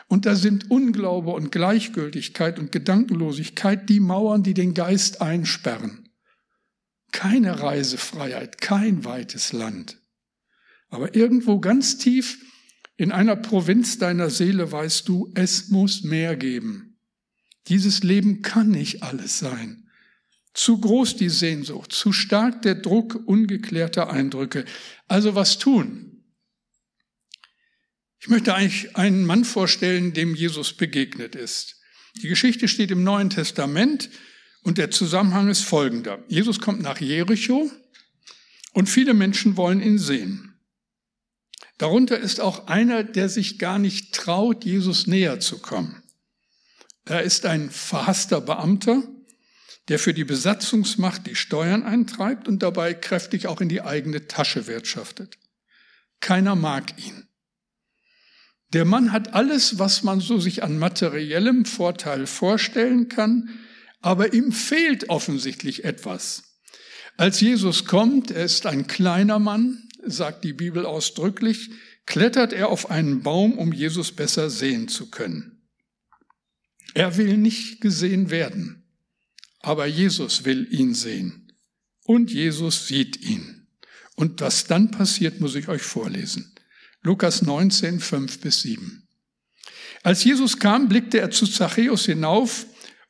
Und 0.08 0.24
da 0.24 0.36
sind 0.36 0.70
Unglaube 0.70 1.32
und 1.32 1.52
Gleichgültigkeit 1.52 2.58
und 2.58 2.72
Gedankenlosigkeit 2.72 3.90
die 3.90 4.00
Mauern, 4.00 4.42
die 4.42 4.54
den 4.54 4.72
Geist 4.72 5.20
einsperren. 5.20 6.07
Keine 7.12 7.60
Reisefreiheit, 7.60 8.60
kein 8.60 9.04
weites 9.04 9.52
Land. 9.52 9.98
Aber 10.88 11.14
irgendwo 11.14 11.60
ganz 11.60 11.98
tief 11.98 12.38
in 12.96 13.12
einer 13.12 13.36
Provinz 13.36 13.98
deiner 13.98 14.30
Seele 14.30 14.70
weißt 14.72 15.08
du, 15.08 15.30
es 15.34 15.68
muss 15.68 16.02
mehr 16.02 16.36
geben. 16.36 16.98
Dieses 17.68 18.02
Leben 18.02 18.42
kann 18.42 18.70
nicht 18.70 19.02
alles 19.02 19.38
sein. 19.38 19.88
Zu 20.54 20.80
groß 20.80 21.16
die 21.16 21.28
Sehnsucht, 21.28 21.92
zu 21.92 22.12
stark 22.12 22.62
der 22.62 22.74
Druck 22.74 23.14
ungeklärter 23.26 24.10
Eindrücke. 24.10 24.64
Also 25.06 25.34
was 25.34 25.58
tun? 25.58 26.24
Ich 28.20 28.28
möchte 28.28 28.54
eigentlich 28.54 28.96
einen 28.96 29.24
Mann 29.24 29.44
vorstellen, 29.44 30.12
dem 30.12 30.34
Jesus 30.34 30.72
begegnet 30.72 31.36
ist. 31.36 31.80
Die 32.22 32.28
Geschichte 32.28 32.66
steht 32.66 32.90
im 32.90 33.04
Neuen 33.04 33.30
Testament 33.30 34.10
und 34.68 34.76
der 34.76 34.90
Zusammenhang 34.90 35.48
ist 35.48 35.62
folgender. 35.62 36.22
Jesus 36.28 36.60
kommt 36.60 36.82
nach 36.82 37.00
Jericho 37.00 37.70
und 38.74 38.86
viele 38.86 39.14
Menschen 39.14 39.56
wollen 39.56 39.80
ihn 39.80 39.98
sehen. 39.98 40.60
Darunter 41.78 42.18
ist 42.18 42.38
auch 42.42 42.66
einer, 42.66 43.02
der 43.02 43.30
sich 43.30 43.58
gar 43.58 43.78
nicht 43.78 44.14
traut, 44.14 44.66
Jesus 44.66 45.06
näher 45.06 45.40
zu 45.40 45.60
kommen. 45.60 46.02
Er 47.06 47.22
ist 47.22 47.46
ein 47.46 47.70
verhasster 47.70 48.42
Beamter, 48.42 49.02
der 49.88 49.98
für 49.98 50.12
die 50.12 50.24
Besatzungsmacht 50.24 51.26
die 51.26 51.34
Steuern 51.34 51.82
eintreibt 51.82 52.46
und 52.46 52.62
dabei 52.62 52.92
kräftig 52.92 53.46
auch 53.46 53.62
in 53.62 53.70
die 53.70 53.80
eigene 53.80 54.28
Tasche 54.28 54.66
wirtschaftet. 54.66 55.38
Keiner 56.20 56.56
mag 56.56 56.92
ihn. 57.02 57.26
Der 58.74 58.84
Mann 58.84 59.12
hat 59.12 59.32
alles, 59.32 59.78
was 59.78 60.02
man 60.02 60.20
so 60.20 60.38
sich 60.38 60.62
an 60.62 60.78
materiellem 60.78 61.64
Vorteil 61.64 62.26
vorstellen 62.26 63.08
kann, 63.08 63.48
aber 64.00 64.32
ihm 64.32 64.52
fehlt 64.52 65.08
offensichtlich 65.08 65.84
etwas. 65.84 66.44
Als 67.16 67.40
Jesus 67.40 67.84
kommt, 67.84 68.30
er 68.30 68.44
ist 68.44 68.66
ein 68.66 68.86
kleiner 68.86 69.38
Mann, 69.38 69.88
sagt 70.04 70.44
die 70.44 70.52
Bibel 70.52 70.86
ausdrücklich, 70.86 71.70
klettert 72.06 72.52
er 72.52 72.68
auf 72.68 72.90
einen 72.90 73.22
Baum, 73.22 73.58
um 73.58 73.72
Jesus 73.72 74.12
besser 74.12 74.50
sehen 74.50 74.88
zu 74.88 75.10
können. 75.10 75.62
Er 76.94 77.16
will 77.16 77.36
nicht 77.36 77.80
gesehen 77.80 78.30
werden, 78.30 78.84
aber 79.60 79.86
Jesus 79.86 80.44
will 80.44 80.66
ihn 80.70 80.94
sehen. 80.94 81.52
Und 82.04 82.32
Jesus 82.32 82.86
sieht 82.86 83.20
ihn. 83.20 83.66
Und 84.14 84.40
was 84.40 84.64
dann 84.64 84.90
passiert, 84.90 85.40
muss 85.40 85.54
ich 85.54 85.68
euch 85.68 85.82
vorlesen. 85.82 86.54
Lukas 87.02 87.42
19, 87.42 88.00
5 88.00 88.40
bis 88.40 88.62
7. 88.62 89.06
Als 90.02 90.24
Jesus 90.24 90.58
kam, 90.58 90.88
blickte 90.88 91.20
er 91.20 91.30
zu 91.30 91.46
Zachäus 91.46 92.06
hinauf 92.06 92.66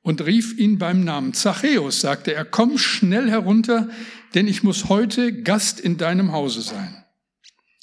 und 0.08 0.24
rief 0.24 0.56
ihn 0.56 0.78
beim 0.78 1.04
Namen. 1.04 1.34
Zachäus, 1.34 2.00
sagte 2.00 2.32
er, 2.32 2.46
komm 2.46 2.78
schnell 2.78 3.28
herunter, 3.28 3.90
denn 4.34 4.48
ich 4.48 4.62
muss 4.62 4.88
heute 4.88 5.42
Gast 5.42 5.80
in 5.80 5.98
deinem 5.98 6.32
Hause 6.32 6.62
sein. 6.62 7.04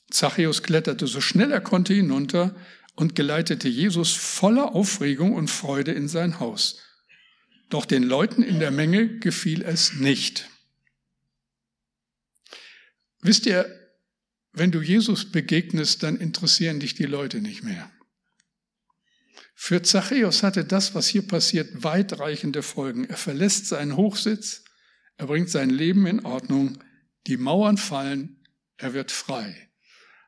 Zachäus 0.09 0.63
kletterte 0.63 1.05
so 1.05 1.21
schnell 1.21 1.51
er 1.51 1.61
konnte 1.61 1.93
hinunter 1.93 2.55
und 2.95 3.13
geleitete 3.13 3.69
Jesus 3.69 4.13
voller 4.13 4.73
Aufregung 4.73 5.33
und 5.33 5.51
Freude 5.51 5.91
in 5.91 6.07
sein 6.07 6.39
Haus. 6.39 6.79
Doch 7.69 7.85
den 7.85 8.01
Leuten 8.01 8.41
in 8.41 8.59
der 8.59 8.71
Menge 8.71 9.19
gefiel 9.19 9.61
es 9.61 9.93
nicht. 9.93 10.49
Wisst 13.21 13.45
ihr, 13.45 13.67
wenn 14.51 14.71
du 14.71 14.81
Jesus 14.81 15.31
begegnest, 15.31 16.01
dann 16.01 16.15
interessieren 16.17 16.79
dich 16.79 16.95
die 16.95 17.05
Leute 17.05 17.39
nicht 17.39 17.63
mehr. 17.63 17.91
Für 19.55 19.81
Zachäus 19.81 20.43
hatte 20.43 20.65
das, 20.65 20.93
was 20.93 21.07
hier 21.07 21.25
passiert, 21.25 21.83
weitreichende 21.83 22.61
Folgen. 22.61 23.05
Er 23.05 23.17
verlässt 23.17 23.67
seinen 23.67 23.95
Hochsitz, 23.95 24.63
er 25.17 25.27
bringt 25.27 25.49
sein 25.49 25.69
Leben 25.69 26.05
in 26.05 26.25
Ordnung, 26.25 26.77
die 27.25 27.37
Mauern 27.37 27.77
fallen, 27.77 28.43
er 28.77 28.93
wird 28.93 29.11
frei. 29.11 29.69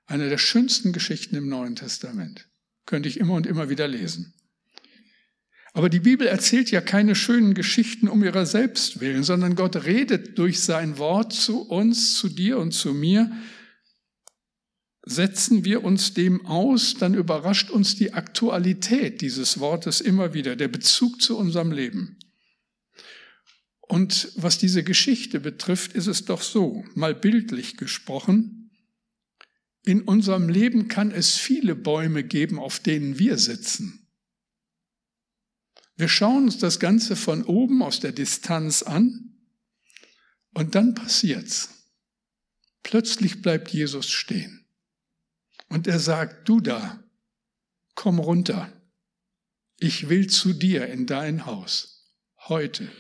Eine 0.06 0.30
der 0.30 0.38
schönsten 0.38 0.94
Geschichten 0.94 1.36
im 1.36 1.50
Neuen 1.50 1.76
Testament. 1.76 2.48
Könnte 2.86 3.10
ich 3.10 3.20
immer 3.20 3.34
und 3.34 3.46
immer 3.46 3.70
wieder 3.70 3.88
lesen. 3.88 4.34
Aber 5.74 5.90
die 5.90 6.00
Bibel 6.00 6.26
erzählt 6.26 6.72
ja 6.72 6.82
keine 6.82 7.14
schönen 7.14 7.54
Geschichten 7.54 8.08
um 8.08 8.24
ihrer 8.24 8.46
selbst 8.46 9.02
willen, 9.02 9.24
sondern 9.24 9.56
Gott 9.56 9.76
redet 9.86 10.40
durch 10.40 10.62
sein 10.62 10.98
Wort 10.98 11.34
zu 11.34 11.62
uns, 11.62 12.16
zu 12.16 12.30
dir 12.30 12.58
und 12.58 12.72
zu 12.72 12.94
mir. 12.94 13.30
Setzen 15.10 15.64
wir 15.64 15.86
uns 15.86 16.14
dem 16.14 16.46
aus, 16.46 16.96
dann 16.96 17.14
überrascht 17.14 17.70
uns 17.70 17.96
die 17.96 18.14
Aktualität 18.14 19.22
dieses 19.22 19.58
Wortes 19.62 20.02
immer 20.02 20.34
wieder, 20.34 20.58
der 20.58 20.68
Bezug 20.68 21.22
zu 21.22 21.38
unserem 21.38 21.72
Leben. 21.72 22.18
Und 23.80 24.34
was 24.36 24.58
diese 24.58 24.84
Geschichte 24.84 25.40
betrifft, 25.40 25.94
ist 25.94 26.08
es 26.08 26.26
doch 26.26 26.42
so, 26.42 26.84
mal 26.94 27.16
bildlich 27.16 27.78
gesprochen, 27.78 28.70
in 29.86 30.02
unserem 30.02 30.50
Leben 30.50 30.90
kann 30.90 31.12
es 31.12 31.38
viele 31.38 31.74
Bäume 31.76 32.26
geben, 32.26 32.60
auf 32.60 32.80
denen 32.80 33.18
wir 33.18 33.38
sitzen. 33.38 34.10
Wir 35.96 36.10
schauen 36.10 36.44
uns 36.44 36.58
das 36.58 36.82
Ganze 36.82 37.16
von 37.16 37.46
oben 37.46 37.82
aus 37.82 38.02
der 38.02 38.12
Distanz 38.12 38.84
an 38.84 39.38
und 40.54 40.76
dann 40.76 40.96
passiert's. 40.96 41.70
Plötzlich 42.84 43.42
bleibt 43.42 43.70
Jesus 43.70 44.10
stehen 44.10 44.57
und 45.70 45.88
er 45.88 46.00
sagt, 46.00 46.48
du 46.48 46.60
da, 46.60 47.04
komm 47.96 48.20
runter. 48.20 48.72
Ich 49.80 50.10
will 50.10 50.28
zu 50.28 50.54
dir 50.54 50.88
in 50.88 51.06
dein 51.06 51.46
Haus. 51.46 52.12
Heute. 52.48 52.92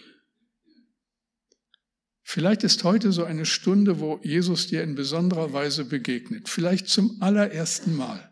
Vielleicht 2.23 2.63
ist 2.63 2.83
heute 2.83 3.11
so 3.11 3.23
eine 3.23 3.45
Stunde, 3.45 3.99
wo 3.99 4.19
Jesus 4.21 4.67
dir 4.67 4.83
in 4.83 4.95
besonderer 4.95 5.53
Weise 5.53 5.85
begegnet. 5.85 6.49
Vielleicht 6.49 6.87
zum 6.87 7.21
allerersten 7.21 7.95
Mal. 7.95 8.31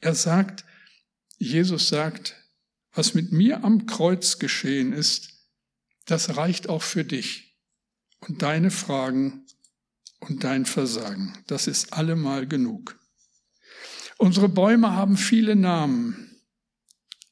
Er 0.00 0.14
sagt, 0.14 0.64
Jesus 1.36 1.88
sagt, 1.88 2.34
was 2.92 3.14
mit 3.14 3.32
mir 3.32 3.64
am 3.64 3.86
Kreuz 3.86 4.38
geschehen 4.38 4.92
ist, 4.92 5.34
das 6.06 6.36
reicht 6.36 6.68
auch 6.68 6.82
für 6.82 7.04
dich 7.04 7.58
und 8.20 8.42
deine 8.42 8.70
Fragen 8.70 9.45
und 10.20 10.44
dein 10.44 10.66
Versagen. 10.66 11.36
Das 11.46 11.66
ist 11.66 11.92
allemal 11.92 12.46
genug. 12.46 12.98
Unsere 14.18 14.48
Bäume 14.48 14.92
haben 14.92 15.16
viele 15.16 15.56
Namen 15.56 16.40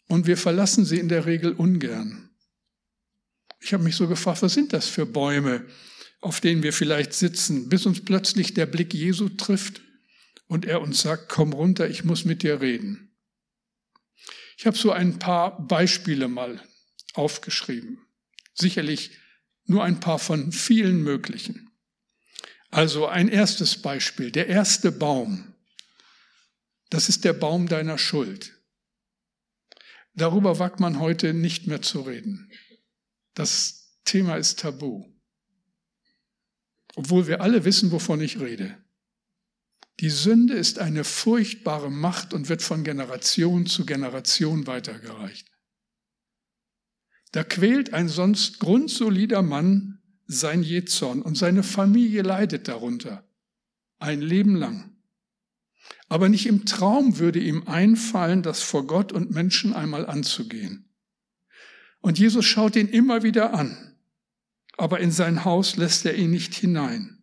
und 0.08 0.26
wir 0.26 0.36
verlassen 0.36 0.84
sie 0.84 0.98
in 0.98 1.08
der 1.08 1.26
Regel 1.26 1.52
ungern. 1.52 2.30
Ich 3.60 3.72
habe 3.72 3.84
mich 3.84 3.96
so 3.96 4.06
gefragt, 4.06 4.42
was 4.42 4.52
sind 4.52 4.72
das 4.74 4.88
für 4.88 5.06
Bäume, 5.06 5.64
auf 6.20 6.40
denen 6.40 6.62
wir 6.62 6.72
vielleicht 6.72 7.14
sitzen, 7.14 7.68
bis 7.68 7.86
uns 7.86 8.04
plötzlich 8.04 8.52
der 8.54 8.66
Blick 8.66 8.92
Jesu 8.92 9.30
trifft 9.30 9.80
und 10.46 10.66
er 10.66 10.82
uns 10.82 11.00
sagt, 11.00 11.28
komm 11.30 11.52
runter, 11.52 11.88
ich 11.88 12.04
muss 12.04 12.24
mit 12.24 12.42
dir 12.42 12.60
reden. 12.60 13.14
Ich 14.56 14.66
habe 14.66 14.76
so 14.76 14.92
ein 14.92 15.18
paar 15.18 15.66
Beispiele 15.66 16.28
mal 16.28 16.62
aufgeschrieben. 17.14 17.98
Sicherlich 18.54 19.10
nur 19.66 19.82
ein 19.82 20.00
paar 20.00 20.18
von 20.18 20.52
vielen 20.52 21.02
möglichen. 21.02 21.70
Also 22.74 23.06
ein 23.06 23.28
erstes 23.28 23.80
Beispiel, 23.80 24.32
der 24.32 24.48
erste 24.48 24.90
Baum. 24.90 25.54
Das 26.90 27.08
ist 27.08 27.24
der 27.24 27.32
Baum 27.32 27.68
deiner 27.68 27.98
Schuld. 27.98 28.52
Darüber 30.14 30.58
wagt 30.58 30.80
man 30.80 30.98
heute 30.98 31.34
nicht 31.34 31.68
mehr 31.68 31.82
zu 31.82 32.00
reden. 32.00 32.50
Das 33.34 34.00
Thema 34.04 34.34
ist 34.38 34.58
tabu. 34.58 35.04
Obwohl 36.96 37.28
wir 37.28 37.42
alle 37.42 37.64
wissen, 37.64 37.92
wovon 37.92 38.20
ich 38.20 38.40
rede. 38.40 38.76
Die 40.00 40.10
Sünde 40.10 40.54
ist 40.54 40.80
eine 40.80 41.04
furchtbare 41.04 41.92
Macht 41.92 42.34
und 42.34 42.48
wird 42.48 42.60
von 42.60 42.82
Generation 42.82 43.66
zu 43.66 43.86
Generation 43.86 44.66
weitergereicht. 44.66 45.48
Da 47.30 47.44
quält 47.44 47.94
ein 47.94 48.08
sonst 48.08 48.58
grundsolider 48.58 49.42
Mann 49.42 49.93
sein 50.26 50.62
Jezorn 50.62 51.22
und 51.22 51.36
seine 51.36 51.62
Familie 51.62 52.22
leidet 52.22 52.68
darunter. 52.68 53.24
Ein 53.98 54.20
Leben 54.20 54.56
lang. 54.56 54.96
Aber 56.08 56.28
nicht 56.28 56.46
im 56.46 56.64
Traum 56.66 57.18
würde 57.18 57.40
ihm 57.40 57.66
einfallen, 57.66 58.42
das 58.42 58.62
vor 58.62 58.86
Gott 58.86 59.12
und 59.12 59.30
Menschen 59.30 59.74
einmal 59.74 60.06
anzugehen. 60.06 60.88
Und 62.00 62.18
Jesus 62.18 62.44
schaut 62.44 62.76
ihn 62.76 62.88
immer 62.88 63.22
wieder 63.22 63.54
an, 63.54 63.96
aber 64.76 65.00
in 65.00 65.10
sein 65.10 65.44
Haus 65.44 65.76
lässt 65.76 66.04
er 66.04 66.14
ihn 66.14 66.30
nicht 66.30 66.54
hinein. 66.54 67.22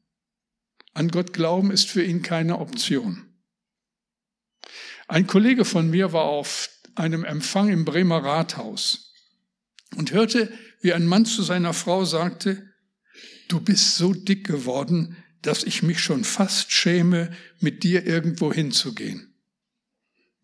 An 0.94 1.10
Gott 1.10 1.34
glauben 1.34 1.72
ist 1.72 1.90
für 1.90 2.04
ihn 2.04 2.22
keine 2.22 2.60
Option. 2.60 3.32
Ein 5.08 5.28
Kollege 5.28 5.66
von 5.66 5.90
mir 5.90 6.14
war 6.14 6.26
auf 6.26 6.70
einem 6.96 7.24
Empfang 7.24 7.70
im 7.70 7.86
Bremer 7.86 8.24
Rathaus 8.24 9.14
und 9.96 10.12
hörte, 10.12 10.52
wie 10.82 10.94
ein 10.94 11.06
Mann 11.06 11.26
zu 11.26 11.44
seiner 11.44 11.74
Frau 11.74 12.06
sagte, 12.06 12.71
du 13.52 13.60
bist 13.60 13.96
so 13.96 14.14
dick 14.14 14.48
geworden, 14.48 15.18
dass 15.42 15.64
ich 15.64 15.84
mich 15.84 16.00
schon 16.00 16.24
fast 16.24 16.72
schäme, 16.72 17.36
mit 17.60 17.84
dir 17.84 18.06
irgendwo 18.06 18.54
hinzugehen. 18.54 19.34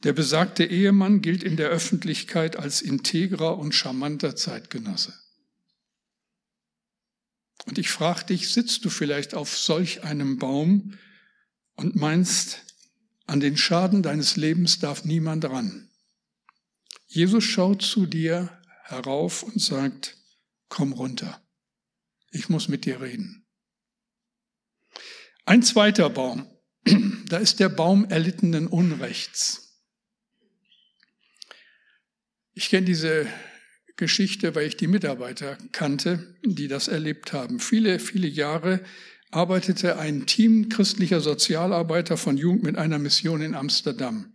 Der 0.04 0.14
besagte 0.14 0.66
Ehemann 0.66 1.22
gilt 1.22 1.44
in 1.44 1.58
der 1.58 1.70
Öffentlichkeit 1.70 2.58
als 2.58 2.82
integrer 2.82 3.58
und 3.58 3.74
charmanter 3.74 4.36
Zeitgenosse. 4.36 5.14
Und 7.66 7.78
ich 7.78 7.90
frage 7.90 8.26
dich, 8.26 8.50
sitzt 8.50 8.86
du 8.86 8.90
vielleicht 8.90 9.34
auf 9.34 9.58
solch 9.58 10.04
einem 10.04 10.38
Baum 10.38 10.98
und 11.76 11.96
meinst, 11.96 12.64
an 13.26 13.40
den 13.40 13.58
Schaden 13.58 14.04
deines 14.04 14.38
Lebens 14.38 14.80
darf 14.80 15.04
niemand 15.04 15.46
ran? 15.46 15.90
Jesus 17.08 17.44
schaut 17.44 17.82
zu 17.82 18.06
dir 18.06 18.58
herauf 18.84 19.44
und 19.44 19.62
sagt, 19.62 20.18
komm 20.70 20.94
runter, 20.94 21.42
ich 22.32 22.50
muss 22.50 22.68
mit 22.68 22.86
dir 22.86 23.02
reden. 23.02 23.46
Ein 25.46 25.64
zweiter 25.64 26.10
Baum, 26.10 26.46
da 27.30 27.38
ist 27.38 27.60
der 27.60 27.70
Baum 27.70 28.06
erlittenen 28.06 28.68
Unrechts. 28.68 29.82
Ich 32.54 32.70
kenne 32.70 32.86
diese 32.86 33.28
Geschichte, 33.96 34.56
weil 34.56 34.68
ich 34.68 34.78
die 34.78 34.88
Mitarbeiter 34.88 35.58
kannte, 35.72 36.36
die 36.44 36.68
das 36.68 36.88
erlebt 36.88 37.34
haben. 37.34 37.60
Viele, 37.60 38.00
viele 38.00 38.28
Jahre 38.28 38.84
arbeitete 39.32 39.98
ein 39.98 40.26
Team 40.26 40.70
christlicher 40.70 41.22
Sozialarbeiter 41.22 42.18
von 42.18 42.38
Jugend 42.38 42.64
mit 42.64 42.78
einer 42.78 43.00
Mission 43.00 43.42
in 43.42 43.56
Amsterdam. 43.56 44.34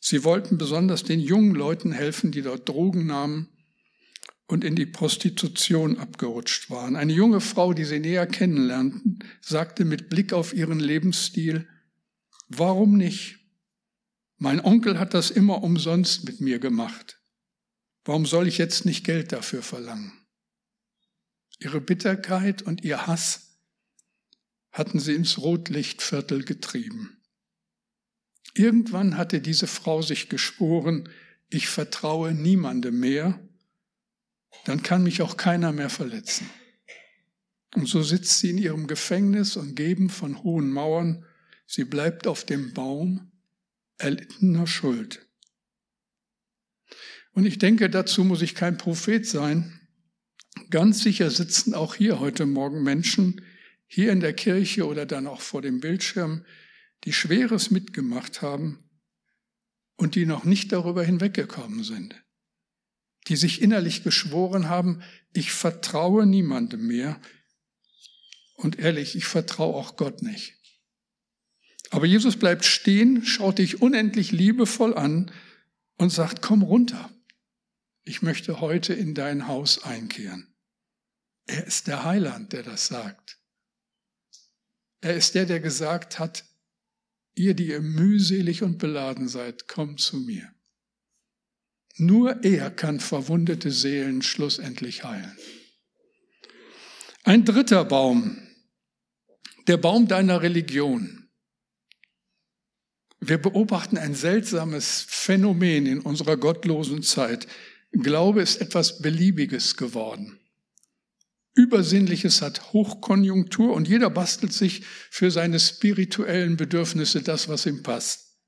Sie 0.00 0.24
wollten 0.24 0.58
besonders 0.58 1.02
den 1.02 1.20
jungen 1.20 1.54
Leuten 1.54 1.92
helfen, 1.92 2.30
die 2.30 2.42
dort 2.42 2.68
Drogen 2.68 3.06
nahmen 3.06 3.48
und 4.48 4.64
in 4.64 4.74
die 4.74 4.86
Prostitution 4.86 5.98
abgerutscht 5.98 6.70
waren. 6.70 6.96
Eine 6.96 7.12
junge 7.12 7.40
Frau, 7.40 7.74
die 7.74 7.84
sie 7.84 8.00
näher 8.00 8.26
kennenlernten, 8.26 9.22
sagte 9.42 9.84
mit 9.84 10.08
Blick 10.08 10.32
auf 10.32 10.54
ihren 10.54 10.80
Lebensstil, 10.80 11.68
warum 12.48 12.96
nicht? 12.96 13.38
Mein 14.38 14.64
Onkel 14.64 14.98
hat 14.98 15.12
das 15.12 15.30
immer 15.30 15.62
umsonst 15.62 16.24
mit 16.24 16.40
mir 16.40 16.58
gemacht. 16.58 17.20
Warum 18.04 18.24
soll 18.24 18.48
ich 18.48 18.56
jetzt 18.56 18.86
nicht 18.86 19.04
Geld 19.04 19.32
dafür 19.32 19.62
verlangen? 19.62 20.12
Ihre 21.58 21.80
Bitterkeit 21.80 22.62
und 22.62 22.84
ihr 22.84 23.06
Hass 23.06 23.58
hatten 24.72 24.98
sie 24.98 25.14
ins 25.14 25.38
Rotlichtviertel 25.38 26.44
getrieben. 26.44 27.20
Irgendwann 28.54 29.18
hatte 29.18 29.40
diese 29.42 29.66
Frau 29.66 30.00
sich 30.00 30.30
geschworen, 30.30 31.10
ich 31.50 31.68
vertraue 31.68 32.32
niemandem 32.32 32.98
mehr, 32.98 33.40
dann 34.64 34.82
kann 34.82 35.02
mich 35.02 35.22
auch 35.22 35.36
keiner 35.36 35.72
mehr 35.72 35.90
verletzen. 35.90 36.48
Und 37.74 37.86
so 37.86 38.02
sitzt 38.02 38.38
sie 38.38 38.50
in 38.50 38.58
ihrem 38.58 38.86
Gefängnis 38.86 39.56
und 39.56 39.74
geben 39.74 40.08
von 40.10 40.42
hohen 40.42 40.70
Mauern, 40.70 41.24
sie 41.66 41.84
bleibt 41.84 42.26
auf 42.26 42.44
dem 42.44 42.72
Baum 42.72 43.30
erlittener 43.98 44.66
Schuld. 44.66 45.26
Und 47.32 47.44
ich 47.44 47.58
denke, 47.58 47.90
dazu 47.90 48.24
muss 48.24 48.42
ich 48.42 48.54
kein 48.54 48.78
Prophet 48.78 49.26
sein. 49.26 49.80
Ganz 50.70 51.02
sicher 51.02 51.30
sitzen 51.30 51.74
auch 51.74 51.94
hier 51.94 52.20
heute 52.20 52.46
Morgen 52.46 52.82
Menschen, 52.82 53.42
hier 53.86 54.12
in 54.12 54.20
der 54.20 54.32
Kirche 54.32 54.86
oder 54.86 55.06
dann 55.06 55.26
auch 55.26 55.40
vor 55.40 55.62
dem 55.62 55.80
Bildschirm, 55.80 56.44
die 57.04 57.12
Schweres 57.12 57.70
mitgemacht 57.70 58.42
haben 58.42 58.90
und 59.96 60.14
die 60.14 60.26
noch 60.26 60.44
nicht 60.44 60.72
darüber 60.72 61.04
hinweggekommen 61.04 61.84
sind, 61.84 62.14
die 63.28 63.36
sich 63.36 63.62
innerlich 63.62 64.02
geschworen 64.02 64.68
haben, 64.68 65.02
ich 65.32 65.52
vertraue 65.52 66.26
niemandem 66.26 66.86
mehr 66.86 67.20
Und 68.54 68.80
ehrlich, 68.80 69.14
ich 69.14 69.24
vertraue 69.24 69.76
auch 69.76 69.96
Gott 69.96 70.20
nicht. 70.22 70.54
Aber 71.90 72.06
Jesus 72.06 72.36
bleibt 72.36 72.64
stehen, 72.64 73.24
schaut 73.24 73.58
dich 73.58 73.80
unendlich 73.80 74.32
liebevoll 74.32 74.94
an 74.94 75.30
und 75.96 76.10
sagt, 76.10 76.42
komm 76.42 76.62
runter. 76.62 77.10
Ich 78.04 78.20
möchte 78.20 78.60
heute 78.60 78.94
in 78.94 79.14
dein 79.14 79.46
Haus 79.46 79.82
einkehren. 79.82 80.54
Er 81.46 81.66
ist 81.66 81.86
der 81.86 82.04
Heiland, 82.04 82.52
der 82.52 82.62
das 82.62 82.88
sagt. 82.88 83.38
Er 85.00 85.14
ist 85.14 85.34
der, 85.34 85.46
der 85.46 85.60
gesagt 85.60 86.18
hat, 86.18 86.44
ihr, 87.34 87.54
die 87.54 87.68
ihr 87.68 87.80
mühselig 87.80 88.62
und 88.62 88.78
beladen 88.78 89.28
seid, 89.28 89.68
kommt 89.68 90.00
zu 90.00 90.18
mir. 90.18 90.52
Nur 91.96 92.44
er 92.44 92.70
kann 92.70 93.00
verwundete 93.00 93.70
Seelen 93.70 94.22
schlussendlich 94.22 95.04
heilen. 95.04 95.36
Ein 97.24 97.44
dritter 97.44 97.84
Baum, 97.84 98.38
der 99.66 99.76
Baum 99.76 100.08
deiner 100.08 100.42
Religion. 100.42 101.28
Wir 103.20 103.38
beobachten 103.38 103.98
ein 103.98 104.14
seltsames 104.14 105.04
Phänomen 105.08 105.86
in 105.86 106.00
unserer 106.00 106.36
gottlosen 106.36 107.02
Zeit. 107.02 107.48
Glaube 107.92 108.42
ist 108.42 108.60
etwas 108.60 109.02
Beliebiges 109.02 109.76
geworden. 109.76 110.38
Übersinnliches 111.54 112.40
hat 112.40 112.72
Hochkonjunktur 112.72 113.74
und 113.74 113.88
jeder 113.88 114.10
bastelt 114.10 114.52
sich 114.52 114.84
für 115.10 115.32
seine 115.32 115.58
spirituellen 115.58 116.56
Bedürfnisse 116.56 117.20
das, 117.20 117.48
was 117.48 117.66
ihm 117.66 117.82
passt. 117.82 118.38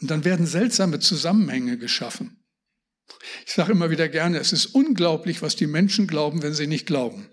Und 0.00 0.10
dann 0.10 0.24
werden 0.24 0.46
seltsame 0.46 1.00
Zusammenhänge 1.00 1.76
geschaffen. 1.78 2.37
Ich 3.46 3.52
sage 3.52 3.72
immer 3.72 3.90
wieder 3.90 4.08
gerne, 4.08 4.38
es 4.38 4.52
ist 4.52 4.66
unglaublich, 4.66 5.42
was 5.42 5.56
die 5.56 5.66
Menschen 5.66 6.06
glauben, 6.06 6.42
wenn 6.42 6.54
sie 6.54 6.66
nicht 6.66 6.86
glauben. 6.86 7.28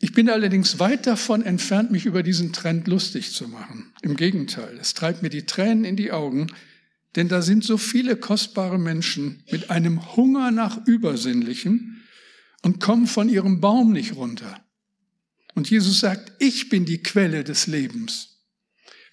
Ich 0.00 0.12
bin 0.12 0.28
allerdings 0.28 0.78
weit 0.78 1.06
davon 1.06 1.42
entfernt, 1.42 1.90
mich 1.90 2.04
über 2.04 2.22
diesen 2.22 2.52
Trend 2.52 2.88
lustig 2.88 3.32
zu 3.32 3.48
machen. 3.48 3.92
Im 4.02 4.16
Gegenteil, 4.16 4.76
es 4.78 4.92
treibt 4.92 5.22
mir 5.22 5.30
die 5.30 5.46
Tränen 5.46 5.84
in 5.84 5.96
die 5.96 6.12
Augen, 6.12 6.48
denn 7.16 7.28
da 7.28 7.42
sind 7.42 7.64
so 7.64 7.78
viele 7.78 8.16
kostbare 8.16 8.78
Menschen 8.78 9.42
mit 9.50 9.70
einem 9.70 10.14
Hunger 10.16 10.50
nach 10.50 10.86
Übersinnlichem 10.86 12.02
und 12.62 12.80
kommen 12.80 13.06
von 13.06 13.28
ihrem 13.28 13.60
Baum 13.60 13.92
nicht 13.92 14.16
runter. 14.16 14.62
Und 15.54 15.70
Jesus 15.70 16.00
sagt, 16.00 16.32
ich 16.38 16.68
bin 16.68 16.84
die 16.84 17.02
Quelle 17.02 17.44
des 17.44 17.66
Lebens. 17.66 18.42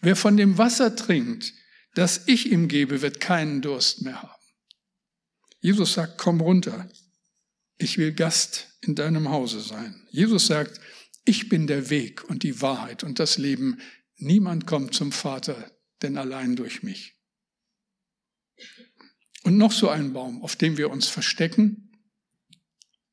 Wer 0.01 0.15
von 0.15 0.35
dem 0.35 0.57
Wasser 0.57 0.95
trinkt, 0.95 1.53
das 1.93 2.27
ich 2.27 2.51
ihm 2.51 2.67
gebe, 2.67 3.01
wird 3.01 3.19
keinen 3.19 3.61
Durst 3.61 4.01
mehr 4.01 4.21
haben. 4.21 4.41
Jesus 5.59 5.93
sagt, 5.93 6.17
komm 6.17 6.41
runter. 6.41 6.89
Ich 7.77 7.97
will 7.97 8.13
Gast 8.13 8.77
in 8.81 8.95
deinem 8.95 9.29
Hause 9.29 9.59
sein. 9.59 10.07
Jesus 10.09 10.47
sagt, 10.47 10.79
ich 11.25 11.49
bin 11.49 11.67
der 11.67 11.89
Weg 11.89 12.23
und 12.29 12.43
die 12.43 12.61
Wahrheit 12.61 13.03
und 13.03 13.19
das 13.19 13.37
Leben. 13.37 13.79
Niemand 14.17 14.65
kommt 14.65 14.93
zum 14.93 15.11
Vater, 15.11 15.71
denn 16.01 16.17
allein 16.17 16.55
durch 16.55 16.83
mich. 16.83 17.15
Und 19.43 19.57
noch 19.57 19.71
so 19.71 19.89
ein 19.89 20.13
Baum, 20.13 20.43
auf 20.43 20.55
dem 20.55 20.77
wir 20.77 20.89
uns 20.89 21.07
verstecken, 21.07 21.91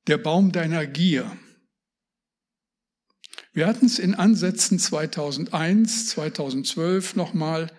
der 0.06 0.18
Baum 0.18 0.52
deiner 0.52 0.86
Gier. 0.86 1.38
Wir 3.52 3.66
hatten 3.66 3.86
es 3.86 3.98
in 3.98 4.14
Ansätzen 4.14 4.78
2001, 4.78 6.08
2012 6.08 7.16
nochmal 7.16 7.70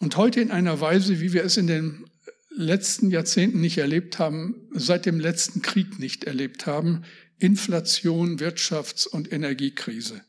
und 0.00 0.16
heute 0.16 0.40
in 0.40 0.50
einer 0.50 0.80
Weise, 0.80 1.20
wie 1.20 1.32
wir 1.32 1.44
es 1.44 1.56
in 1.56 1.66
den 1.66 2.04
letzten 2.50 3.10
Jahrzehnten 3.10 3.60
nicht 3.60 3.78
erlebt 3.78 4.18
haben, 4.18 4.68
seit 4.72 5.06
dem 5.06 5.20
letzten 5.20 5.62
Krieg 5.62 5.98
nicht 5.98 6.24
erlebt 6.24 6.66
haben, 6.66 7.04
Inflation, 7.38 8.38
Wirtschafts- 8.38 9.06
und 9.06 9.30
Energiekrise. 9.30 10.24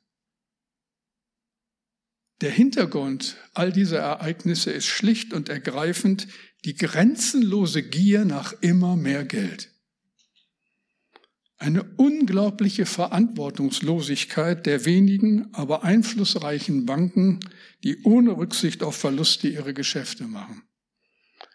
Der 2.41 2.51
Hintergrund 2.51 3.37
all 3.53 3.71
dieser 3.71 3.99
Ereignisse 3.99 4.71
ist 4.71 4.85
schlicht 4.85 5.33
und 5.33 5.49
ergreifend 5.49 6.27
die 6.65 6.75
grenzenlose 6.75 7.81
Gier 7.81 8.25
nach 8.25 8.53
immer 8.61 8.95
mehr 8.95 9.25
Geld. 9.25 9.71
Eine 11.57 11.83
unglaubliche 11.95 12.85
Verantwortungslosigkeit 12.85 14.65
der 14.65 14.85
wenigen, 14.85 15.53
aber 15.53 15.83
einflussreichen 15.83 16.85
Banken, 16.85 17.39
die 17.83 18.03
ohne 18.03 18.37
Rücksicht 18.37 18.83
auf 18.83 18.95
Verluste 18.95 19.47
ihre 19.47 19.73
Geschäfte 19.73 20.25
machen 20.25 20.67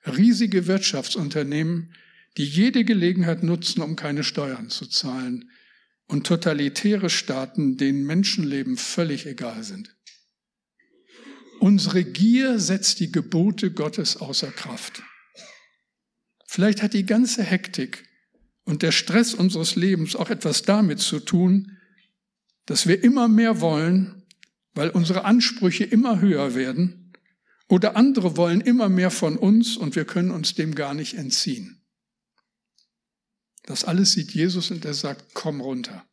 riesige 0.07 0.67
Wirtschaftsunternehmen, 0.67 1.95
die 2.37 2.45
jede 2.45 2.85
Gelegenheit 2.85 3.43
nutzen, 3.43 3.83
um 3.83 3.97
keine 3.97 4.25
Steuern 4.25 4.71
zu 4.71 4.87
zahlen, 4.87 5.51
und 6.07 6.27
totalitäre 6.27 7.09
Staaten, 7.09 7.79
denen 7.79 8.05
Menschenleben 8.05 8.77
völlig 8.77 9.27
egal 9.27 9.63
sind. 9.63 9.97
Unsere 11.61 12.05
Gier 12.05 12.59
setzt 12.59 13.01
die 13.01 13.13
Gebote 13.13 13.71
Gottes 13.71 14.17
außer 14.17 14.51
Kraft. 14.51 15.03
Vielleicht 16.47 16.83
hat 16.83 16.93
die 16.93 17.07
ganze 17.07 17.43
Hektik 17.43 18.05
und 18.65 18.83
der 18.83 18.93
Stress 18.93 19.35
unseres 19.35 19.77
Lebens 19.77 20.17
auch 20.17 20.31
etwas 20.31 20.63
damit 20.63 21.01
zu 21.01 21.21
tun, 21.21 21.79
dass 22.67 22.87
wir 22.87 23.03
immer 23.03 23.29
mehr 23.29 23.61
wollen, 23.61 24.23
weil 24.75 24.91
unsere 24.91 25.25
Ansprüche 25.25 25.85
immer 25.85 26.21
höher 26.21 26.55
werden 26.55 27.13
oder 27.69 27.97
andere 27.97 28.37
wollen 28.37 28.61
immer 28.61 28.89
mehr 28.89 29.11
von 29.11 29.37
uns 29.37 29.77
und 29.77 29.97
wir 29.97 30.05
können 30.05 30.31
uns 30.31 30.55
dem 30.55 30.75
gar 30.75 30.95
nicht 30.95 31.15
entziehen. 31.15 31.83
Das 33.65 33.85
alles 33.85 34.13
sieht 34.13 34.33
Jesus 34.33 34.71
und 34.71 34.85
er 34.85 34.95
sagt, 34.95 35.35
komm 35.35 35.61
runter. 35.61 36.07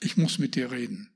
Ich 0.00 0.16
muss 0.16 0.38
mit 0.38 0.54
dir 0.54 0.70
reden. 0.70 1.08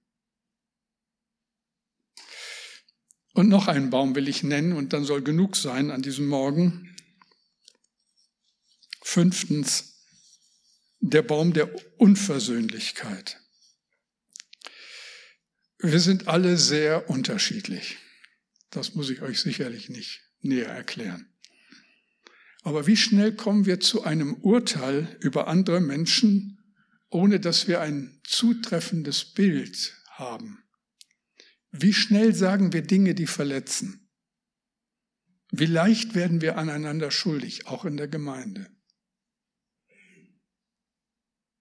Und 3.35 3.49
noch 3.49 3.69
einen 3.69 3.91
Baum 3.91 4.15
will 4.15 4.29
ich 4.29 4.43
nennen 4.43 4.73
und 4.73 4.95
dann 4.95 5.05
soll 5.05 5.23
genug 5.23 5.57
sein 5.57 5.91
an 5.91 6.01
diesem 6.01 6.27
Morgen. 6.27 6.97
Fünftens, 9.03 9.96
der 11.11 11.23
Baum 11.23 11.53
der 11.53 11.71
Unversöhnlichkeit. 12.01 13.41
Wir 15.79 16.01
sind 16.01 16.27
alle 16.27 16.57
sehr 16.57 17.09
unterschiedlich. 17.09 17.99
Das 18.71 18.95
muss 18.95 19.11
ich 19.11 19.23
euch 19.23 19.41
sicherlich 19.41 19.89
nicht 19.89 20.23
näher 20.41 20.69
erklären. 20.69 21.33
Aber 22.63 22.89
wie 22.89 22.97
schnell 22.97 23.37
kommen 23.37 23.67
wir 23.67 23.79
zu 23.79 24.03
einem 24.03 24.35
Urteil 24.35 25.17
über 25.21 25.47
andere 25.47 25.81
Menschen, 25.81 26.59
ohne 27.09 27.39
dass 27.39 27.69
wir 27.69 27.81
ein 27.81 28.21
zutreffendes 28.25 29.33
Bild 29.33 29.97
haben? 30.11 30.65
Wie 31.71 31.93
schnell 31.93 32.35
sagen 32.35 32.73
wir 32.73 32.83
Dinge, 32.83 33.15
die 33.15 33.29
verletzen? 33.29 34.11
Wie 35.53 35.67
leicht 35.67 36.17
werden 36.17 36.41
wir 36.41 36.59
aneinander 36.59 37.13
schuldig, 37.13 37.69
auch 37.69 37.85
in 37.85 37.97
der 37.97 38.09
Gemeinde? 38.09 38.76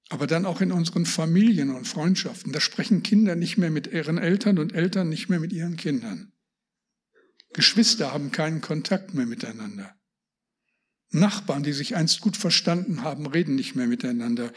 Aber 0.09 0.27
dann 0.27 0.45
auch 0.45 0.61
in 0.61 0.71
unseren 0.71 1.05
Familien 1.05 1.71
und 1.71 1.87
Freundschaften. 1.87 2.51
Da 2.51 2.61
sprechen 2.61 3.03
Kinder 3.03 3.35
nicht 3.35 3.57
mehr 3.57 3.71
mit 3.71 3.87
ihren 3.87 4.17
Eltern 4.17 4.59
und 4.59 4.73
Eltern 4.73 5.09
nicht 5.09 5.29
mehr 5.29 5.39
mit 5.39 5.51
ihren 5.51 5.77
Kindern. 5.77 6.31
Geschwister 7.53 8.13
haben 8.13 8.31
keinen 8.31 8.61
Kontakt 8.61 9.13
mehr 9.13 9.25
miteinander. 9.25 9.95
Nachbarn, 11.09 11.63
die 11.63 11.73
sich 11.73 11.95
einst 11.95 12.21
gut 12.21 12.37
verstanden 12.37 13.01
haben, 13.01 13.25
reden 13.25 13.55
nicht 13.55 13.75
mehr 13.75 13.87
miteinander. 13.87 14.51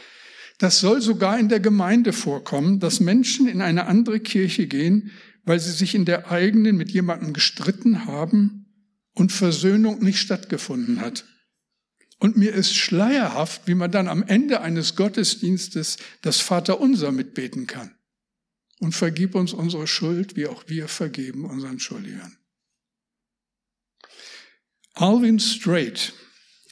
Das 0.57 0.79
soll 0.79 1.01
sogar 1.01 1.39
in 1.39 1.47
der 1.47 1.61
Gemeinde 1.61 2.11
vorkommen, 2.11 2.79
dass 2.79 2.99
Menschen 2.99 3.47
in 3.47 3.61
eine 3.61 3.87
andere 3.87 4.19
Kirche 4.19 4.67
gehen, 4.67 5.11
weil 5.45 5.59
sie 5.59 5.71
sich 5.71 5.95
in 5.95 6.05
der 6.05 6.29
eigenen 6.29 6.75
mit 6.75 6.91
jemandem 6.91 7.33
gestritten 7.33 8.05
haben 8.05 8.65
und 9.13 9.31
Versöhnung 9.31 10.03
nicht 10.03 10.19
stattgefunden 10.19 10.99
hat. 10.99 11.25
Und 12.19 12.35
mir 12.35 12.53
ist 12.53 12.75
schleierhaft, 12.75 13.65
wie 13.65 13.75
man 13.75 13.91
dann 13.91 14.09
am 14.09 14.23
Ende 14.23 14.61
eines 14.61 14.95
Gottesdienstes 14.95 15.97
das 16.21 16.41
Vaterunser 16.41 17.11
mitbeten 17.11 17.65
kann. 17.65 17.95
Und 18.79 18.93
vergib 18.93 19.35
uns 19.35 19.53
unsere 19.53 19.87
Schuld, 19.87 20.35
wie 20.35 20.47
auch 20.47 20.65
wir 20.67 20.87
vergeben 20.87 21.45
unseren 21.45 21.79
Schuldigern. 21.79 22.37
Alvin 24.93 25.39
Strait 25.39 26.13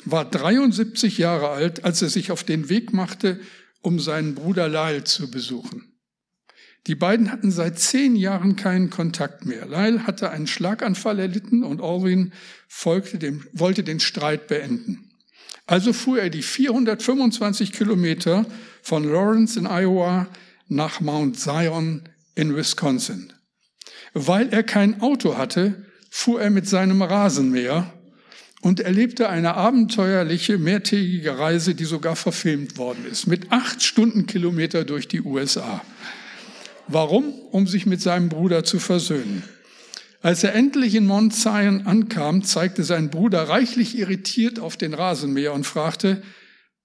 war 0.04 0.30
73 0.30 1.18
Jahre 1.18 1.50
alt, 1.50 1.86
als 1.86 2.02
er 2.02 2.10
sich 2.10 2.32
auf 2.32 2.44
den 2.44 2.70
Weg 2.70 2.94
machte, 2.94 3.40
um 3.82 4.00
seinen 4.00 4.36
Bruder 4.36 4.68
Lyle 4.68 5.06
zu 5.06 5.32
besuchen. 5.32 5.98
Die 6.88 6.96
beiden 6.96 7.32
hatten 7.32 7.52
seit 7.52 7.80
zehn 7.80 8.16
Jahren 8.16 8.56
keinen 8.56 8.90
Kontakt 8.90 9.46
mehr. 9.46 9.66
Lyle 9.66 10.08
hatte 10.08 10.30
einen 10.30 10.48
Schlaganfall 10.48 11.20
erlitten 11.20 11.64
und 11.64 11.82
Alvin 11.82 12.34
folgte 12.68 13.18
dem, 13.18 13.46
wollte 13.52 13.84
den 13.84 14.00
Streit 14.00 14.48
beenden. 14.48 15.07
Also 15.67 15.91
fuhr 15.91 16.21
er 16.21 16.30
die 16.30 16.41
425 16.41 17.73
Kilometer 17.73 18.45
von 18.82 19.03
Lawrence 19.03 19.60
in 19.60 19.67
Iowa 19.67 20.27
nach 20.69 21.01
Mount 21.01 21.38
Zion 21.38 22.03
in 22.36 22.56
Wisconsin. 22.56 23.34
Weil 24.13 24.49
er 24.49 24.63
kein 24.63 25.01
Auto 25.01 25.38
hatte, 25.38 25.86
fuhr 26.10 26.41
er 26.41 26.49
mit 26.49 26.67
seinem 26.67 27.01
Rasenmäher 27.01 27.93
und 28.62 28.80
erlebte 28.80 29.30
eine 29.30 29.56
abenteuerliche 29.56 30.58
mehrtägige 30.58 31.38
Reise, 31.38 31.75
die 31.75 31.86
sogar 31.86 32.15
verfilmt 32.15 32.77
worden 32.77 33.06
ist, 33.10 33.27
mit 33.27 33.51
acht 33.51 33.84
Stundenkilometer 33.84 34.86
durch 34.86 35.10
die 35.10 35.21
USA. 35.21 35.82
Warum? 36.88 37.34
Um 37.51 37.67
sich 37.67 37.86
mit 37.86 38.01
seinem 38.01 38.30
Bruder 38.30 38.63
zu 38.63 38.80
versöhnen. 38.80 39.43
Als 40.28 40.44
er 40.44 40.54
endlich 40.54 40.94
in 40.96 41.06
Mount 41.06 41.34
Zion 41.34 41.88
ankam, 41.88 42.44
zeigte 42.44 42.84
sein 42.84 43.10
Bruder 43.10 43.44
reichlich 43.44 43.98
irritiert 43.98 44.60
auf 44.60 44.76
den 44.76 44.94
Rasenmäher 44.94 45.54
und 45.54 45.66
fragte, 45.66 46.22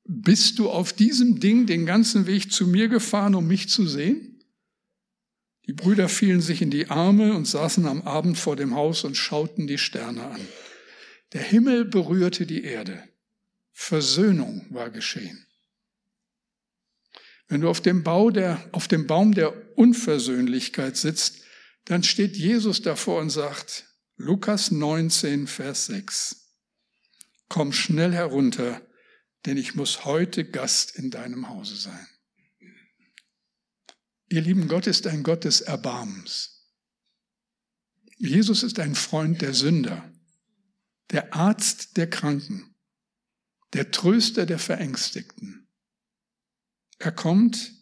bist 0.05 0.61
du 0.61 0.71
auf 0.71 0.93
diesem 0.93 1.41
Ding 1.41 1.67
den 1.67 1.85
ganzen 1.85 2.29
Weg 2.29 2.53
zu 2.53 2.69
mir 2.69 2.87
gefahren, 2.87 3.35
um 3.35 3.49
mich 3.49 3.69
zu 3.69 3.85
sehen? 3.85 4.45
Die 5.67 5.73
Brüder 5.73 6.09
fielen 6.09 6.41
sich 6.41 6.63
in 6.63 6.71
die 6.71 6.89
Arme 6.89 7.35
und 7.35 7.49
saßen 7.49 7.85
am 7.87 8.03
Abend 8.03 8.39
vor 8.39 8.55
dem 8.55 8.77
Haus 8.77 9.03
und 9.03 9.17
schauten 9.17 9.67
die 9.67 9.79
Sterne 9.79 10.23
an. 10.23 10.41
Der 11.33 11.43
Himmel 11.43 11.85
berührte 11.85 12.47
die 12.47 12.63
Erde. 12.63 13.03
Versöhnung 13.73 14.67
war 14.71 14.91
geschehen. 14.91 15.49
Wenn 17.49 17.63
du 17.63 17.69
auf 17.69 17.81
dem, 17.81 18.05
Bau 18.05 18.31
der, 18.31 18.63
auf 18.71 18.87
dem 18.87 19.09
Baum 19.09 19.35
der 19.35 19.53
Unversöhnlichkeit 19.77 20.97
sitzt, 20.97 21.42
dann 21.85 22.03
steht 22.03 22.37
Jesus 22.37 22.83
davor 22.83 23.21
und 23.21 23.31
sagt, 23.31 23.87
Lukas 24.17 24.71
19, 24.71 25.47
Vers 25.47 25.87
6, 25.87 26.55
komm 27.49 27.73
schnell 27.73 28.13
herunter, 28.13 28.87
denn 29.47 29.57
ich 29.57 29.75
muss 29.75 30.05
heute 30.05 30.45
Gast 30.45 30.97
in 30.97 31.11
deinem 31.11 31.49
Hause 31.49 31.77
sein. 31.77 32.07
Ihr 34.29 34.41
lieben, 34.41 34.69
Gott 34.69 34.87
ist 34.87 35.07
ein 35.07 35.23
Gott 35.23 35.45
des 35.45 35.61
Erbarmens. 35.61 36.71
Jesus 38.17 38.63
ist 38.63 38.79
ein 38.79 38.95
Freund 38.95 39.43
der 39.43 39.53
Sünder, 39.53 40.11
der 41.11 41.35
Arzt 41.35 41.97
der 41.97 42.09
Kranken, 42.09 42.75
der 43.73 43.91
Tröster 43.91 44.47
der 44.47 44.59
Verängstigten. 44.59 45.69
Er 46.99 47.13
kommt, 47.13 47.73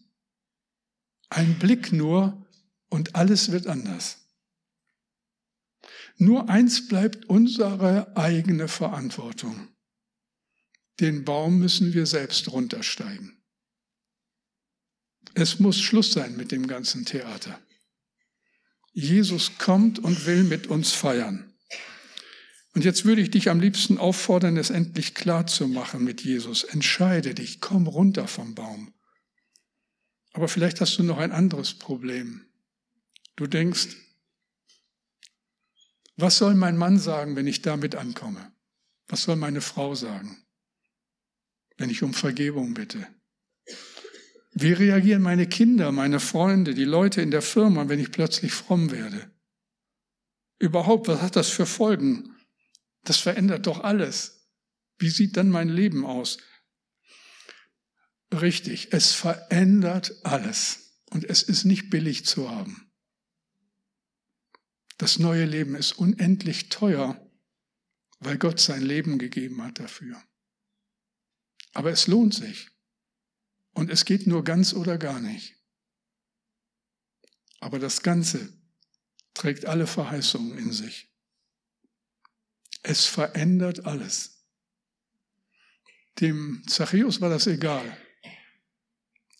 ein 1.28 1.58
Blick 1.58 1.92
nur 1.92 2.39
und 2.90 3.16
alles 3.16 3.50
wird 3.50 3.66
anders. 3.66 4.18
Nur 6.18 6.50
eins 6.50 6.86
bleibt 6.86 7.24
unsere 7.26 8.14
eigene 8.16 8.68
Verantwortung. 8.68 9.68
Den 11.00 11.24
Baum 11.24 11.58
müssen 11.58 11.94
wir 11.94 12.04
selbst 12.04 12.52
runtersteigen. 12.52 13.42
Es 15.32 15.60
muss 15.60 15.80
Schluss 15.80 16.12
sein 16.12 16.36
mit 16.36 16.52
dem 16.52 16.66
ganzen 16.66 17.06
Theater. 17.06 17.58
Jesus 18.92 19.56
kommt 19.56 19.98
und 19.98 20.26
will 20.26 20.42
mit 20.44 20.66
uns 20.66 20.92
feiern. 20.92 21.54
Und 22.74 22.84
jetzt 22.84 23.04
würde 23.04 23.22
ich 23.22 23.30
dich 23.30 23.48
am 23.48 23.60
liebsten 23.60 23.98
auffordern, 23.98 24.56
es 24.56 24.70
endlich 24.70 25.14
klar 25.14 25.46
zu 25.46 25.68
machen 25.68 26.04
mit 26.04 26.22
Jesus. 26.22 26.64
Entscheide 26.64 27.34
dich, 27.34 27.60
komm 27.60 27.86
runter 27.86 28.28
vom 28.28 28.54
Baum. 28.54 28.92
Aber 30.32 30.48
vielleicht 30.48 30.80
hast 30.80 30.98
du 30.98 31.02
noch 31.02 31.18
ein 31.18 31.32
anderes 31.32 31.74
Problem. 31.74 32.49
Du 33.40 33.46
denkst, 33.46 33.96
was 36.16 36.36
soll 36.36 36.54
mein 36.54 36.76
Mann 36.76 36.98
sagen, 36.98 37.36
wenn 37.36 37.46
ich 37.46 37.62
damit 37.62 37.94
ankomme? 37.94 38.52
Was 39.08 39.22
soll 39.22 39.36
meine 39.36 39.62
Frau 39.62 39.94
sagen? 39.94 40.44
wenn 41.80 41.90
ich 41.90 42.02
um 42.02 42.12
Vergebung 42.12 42.74
bitte? 42.74 43.06
Wie 44.52 44.72
reagieren 44.72 45.22
meine 45.22 45.46
Kinder, 45.46 45.92
meine 45.92 46.20
Freunde, 46.20 46.74
die 46.74 46.84
Leute 46.84 47.22
in 47.22 47.30
der 47.30 47.40
Firma, 47.40 47.88
wenn 47.88 47.98
ich 47.98 48.12
plötzlich 48.12 48.52
fromm 48.52 48.90
werde? 48.90 49.30
Überhaupt, 50.58 51.08
was 51.08 51.22
hat 51.22 51.36
das 51.36 51.48
für 51.48 51.64
Folgen? 51.64 52.36
Das 53.04 53.16
verändert 53.16 53.66
doch 53.66 53.82
alles. 53.82 54.50
Wie 54.98 55.08
sieht 55.08 55.38
dann 55.38 55.48
mein 55.48 55.70
Leben 55.70 56.04
aus? 56.04 56.36
Richtig, 58.30 58.92
es 58.92 59.12
verändert 59.12 60.12
alles. 60.22 61.00
Und 61.08 61.24
es 61.24 61.42
ist 61.42 61.64
nicht 61.64 61.88
billig 61.88 62.26
zu 62.26 62.50
haben. 62.50 62.89
Das 65.00 65.18
neue 65.18 65.46
Leben 65.46 65.76
ist 65.76 65.92
unendlich 65.92 66.68
teuer, 66.68 67.18
weil 68.18 68.36
Gott 68.36 68.60
sein 68.60 68.82
Leben 68.82 69.18
gegeben 69.18 69.64
hat 69.64 69.78
dafür. 69.78 70.22
Aber 71.72 71.90
es 71.90 72.06
lohnt 72.06 72.34
sich. 72.34 72.68
Und 73.72 73.88
es 73.88 74.04
geht 74.04 74.26
nur 74.26 74.44
ganz 74.44 74.74
oder 74.74 74.98
gar 74.98 75.18
nicht. 75.18 75.56
Aber 77.60 77.78
das 77.78 78.02
Ganze 78.02 78.52
trägt 79.32 79.64
alle 79.64 79.86
Verheißungen 79.86 80.58
in 80.58 80.70
sich. 80.70 81.10
Es 82.82 83.06
verändert 83.06 83.86
alles. 83.86 84.44
Dem 86.20 86.62
Zachäus 86.68 87.22
war 87.22 87.30
das 87.30 87.46
egal. 87.46 87.96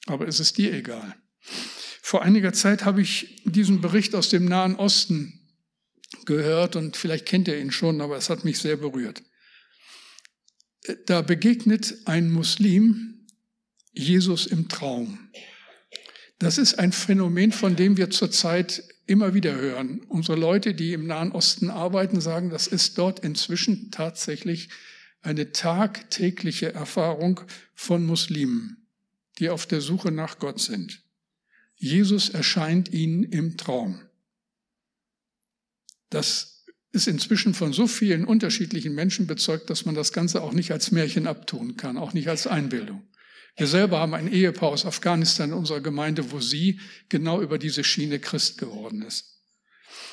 Aber 0.07 0.27
es 0.27 0.41
ist 0.41 0.57
dir 0.57 0.73
egal. 0.73 1.23
Vor 2.01 2.23
einiger 2.23 2.55
Zeit 2.55 2.87
habe 2.87 3.03
ich 3.03 3.43
diesen 3.45 3.83
Bericht 3.83 4.15
aus 4.15 4.31
dem 4.31 4.47
Nahen 4.47 4.77
Osten 4.77 5.37
gehört 6.27 6.77
und 6.77 6.97
vielleicht 6.97 7.27
kennt 7.27 7.49
ihr 7.49 7.59
ihn 7.59 7.71
schon, 7.71 8.01
aber 8.01 8.17
es 8.17 8.31
hat 8.31 8.45
mich 8.45 8.59
sehr 8.59 8.77
berührt 8.77 9.23
da 11.07 11.23
begegnet 11.23 11.95
ein 12.07 12.31
Muslim 12.31 13.27
Jesus 13.93 14.47
im 14.47 14.69
Traum. 14.69 15.31
Das 16.39 16.57
ist 16.59 16.79
ein 16.79 16.93
Phänomen, 16.93 17.53
von 17.53 17.77
dem 17.77 17.97
wir 17.97 18.11
zurzeit 18.11 18.83
immer 19.07 19.35
wieder 19.35 19.55
hören. 19.55 20.03
Unsere 20.09 20.39
Leute, 20.39 20.75
die 20.75 20.93
im 20.93 21.07
Nahen 21.07 21.33
Osten 21.33 21.69
arbeiten, 21.69 22.21
sagen, 22.21 22.51
das 22.51 22.67
ist 22.67 22.97
dort 22.97 23.21
inzwischen 23.21 23.91
tatsächlich 23.91 24.71
eine 25.21 25.53
tagtägliche 25.53 26.73
Erfahrung 26.73 27.43
von 27.75 28.07
Muslimen, 28.07 28.87
die 29.39 29.51
auf 29.51 29.67
der 29.67 29.83
Suche 29.83 30.13
nach 30.13 30.39
Gott 30.39 30.61
sind. 30.61 31.03
Jesus 31.77 32.31
erscheint 32.31 32.91
ihnen 32.91 33.25
im 33.25 33.57
Traum. 33.59 34.01
Das 36.11 36.65
ist 36.93 37.07
inzwischen 37.07 37.55
von 37.55 37.73
so 37.73 37.87
vielen 37.87 38.25
unterschiedlichen 38.25 38.95
Menschen 38.95 39.27
bezeugt, 39.27 39.71
dass 39.71 39.85
man 39.85 39.95
das 39.95 40.13
Ganze 40.13 40.43
auch 40.43 40.53
nicht 40.53 40.73
als 40.73 40.91
Märchen 40.91 41.27
abtun 41.27 41.77
kann, 41.77 41.97
auch 41.97 42.13
nicht 42.13 42.29
als 42.29 42.47
Einbildung. 42.47 43.03
Wir 43.57 43.67
selber 43.67 44.01
haben 44.01 44.15
ein 44.15 44.33
Ehepaar 44.33 44.71
aus 44.71 44.87
Afghanistan 44.87 45.51
in 45.51 45.57
unserer 45.57 45.81
Gemeinde, 45.81 46.33
wo 46.33 46.41
sie 46.41 46.81
genau 47.09 47.41
über 47.41 47.59
diese 47.59 47.85
Schiene 47.85 48.19
Christ 48.19 48.59
geworden 48.59 49.03
ist. 49.03 49.45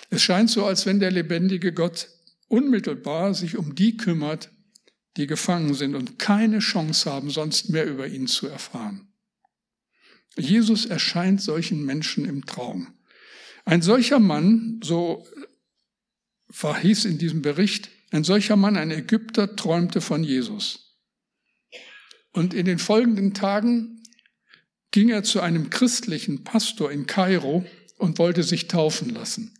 Es 0.09 0.21
scheint 0.21 0.49
so, 0.49 0.65
als 0.65 0.85
wenn 0.85 0.99
der 0.99 1.11
lebendige 1.11 1.73
Gott 1.73 2.09
unmittelbar 2.47 3.33
sich 3.33 3.57
um 3.57 3.75
die 3.75 3.97
kümmert, 3.97 4.51
die 5.17 5.27
gefangen 5.27 5.73
sind 5.73 5.95
und 5.95 6.19
keine 6.19 6.59
Chance 6.59 7.11
haben, 7.11 7.29
sonst 7.29 7.69
mehr 7.69 7.85
über 7.85 8.07
ihn 8.07 8.27
zu 8.27 8.47
erfahren. 8.47 9.07
Jesus 10.37 10.85
erscheint 10.85 11.41
solchen 11.41 11.83
Menschen 11.83 12.25
im 12.25 12.45
Traum. 12.45 12.93
Ein 13.65 13.81
solcher 13.81 14.19
Mann, 14.19 14.79
so 14.83 15.27
verhieß 16.49 17.05
in 17.05 17.17
diesem 17.17 17.41
Bericht, 17.41 17.89
ein 18.11 18.23
solcher 18.23 18.55
Mann, 18.55 18.77
ein 18.77 18.91
Ägypter, 18.91 19.55
träumte 19.55 20.01
von 20.01 20.23
Jesus. 20.23 20.97
Und 22.31 22.53
in 22.53 22.65
den 22.65 22.79
folgenden 22.79 23.33
Tagen 23.33 24.01
ging 24.91 25.09
er 25.09 25.23
zu 25.23 25.41
einem 25.41 25.69
christlichen 25.69 26.43
Pastor 26.43 26.91
in 26.91 27.05
Kairo 27.05 27.65
und 27.97 28.19
wollte 28.19 28.43
sich 28.43 28.67
taufen 28.67 29.09
lassen. 29.09 29.57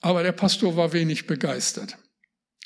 Aber 0.00 0.22
der 0.22 0.32
Pastor 0.32 0.76
war 0.76 0.92
wenig 0.92 1.26
begeistert. 1.26 1.98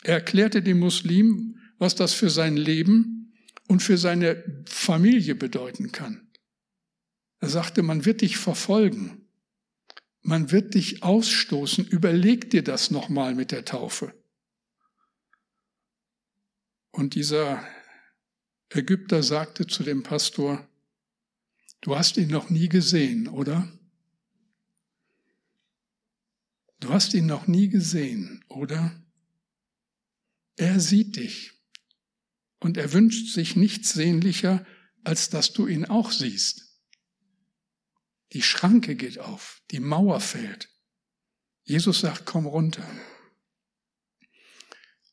Er 0.02 0.14
erklärte 0.14 0.62
dem 0.62 0.78
Muslim, 0.78 1.58
was 1.78 1.94
das 1.94 2.14
für 2.14 2.30
sein 2.30 2.56
Leben 2.56 3.34
und 3.68 3.82
für 3.82 3.98
seine 3.98 4.42
Familie 4.66 5.34
bedeuten 5.34 5.92
kann. 5.92 6.28
Er 7.40 7.48
sagte, 7.48 7.82
man 7.82 8.04
wird 8.04 8.20
dich 8.20 8.36
verfolgen 8.36 9.21
man 10.22 10.50
wird 10.50 10.74
dich 10.74 11.02
ausstoßen. 11.02 11.86
Überleg 11.86 12.50
dir 12.50 12.62
das 12.62 12.90
nochmal 12.90 13.34
mit 13.34 13.50
der 13.50 13.64
Taufe. 13.64 14.14
Und 16.92 17.14
dieser 17.14 17.66
Ägypter 18.70 19.22
sagte 19.22 19.66
zu 19.66 19.82
dem 19.82 20.02
Pastor, 20.02 20.66
du 21.80 21.96
hast 21.96 22.16
ihn 22.16 22.28
noch 22.28 22.50
nie 22.50 22.68
gesehen, 22.68 23.28
oder? 23.28 23.70
Du 26.80 26.90
hast 26.90 27.14
ihn 27.14 27.26
noch 27.26 27.46
nie 27.46 27.68
gesehen, 27.68 28.44
oder? 28.48 29.02
Er 30.56 30.80
sieht 30.80 31.16
dich 31.16 31.52
und 32.60 32.76
er 32.76 32.92
wünscht 32.92 33.32
sich 33.32 33.56
nichts 33.56 33.92
sehnlicher, 33.92 34.66
als 35.04 35.30
dass 35.30 35.52
du 35.52 35.66
ihn 35.66 35.84
auch 35.84 36.12
siehst. 36.12 36.71
Die 38.32 38.42
Schranke 38.42 38.94
geht 38.96 39.18
auf, 39.18 39.62
die 39.70 39.80
Mauer 39.80 40.20
fällt. 40.20 40.68
Jesus 41.64 42.00
sagt, 42.00 42.24
komm 42.24 42.46
runter. 42.46 42.86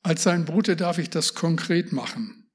Als 0.02 0.24
sein 0.24 0.46
Bruder 0.46 0.76
darf 0.76 0.98
ich 0.98 1.10
das 1.10 1.34
konkret 1.34 1.92
machen 1.92 2.50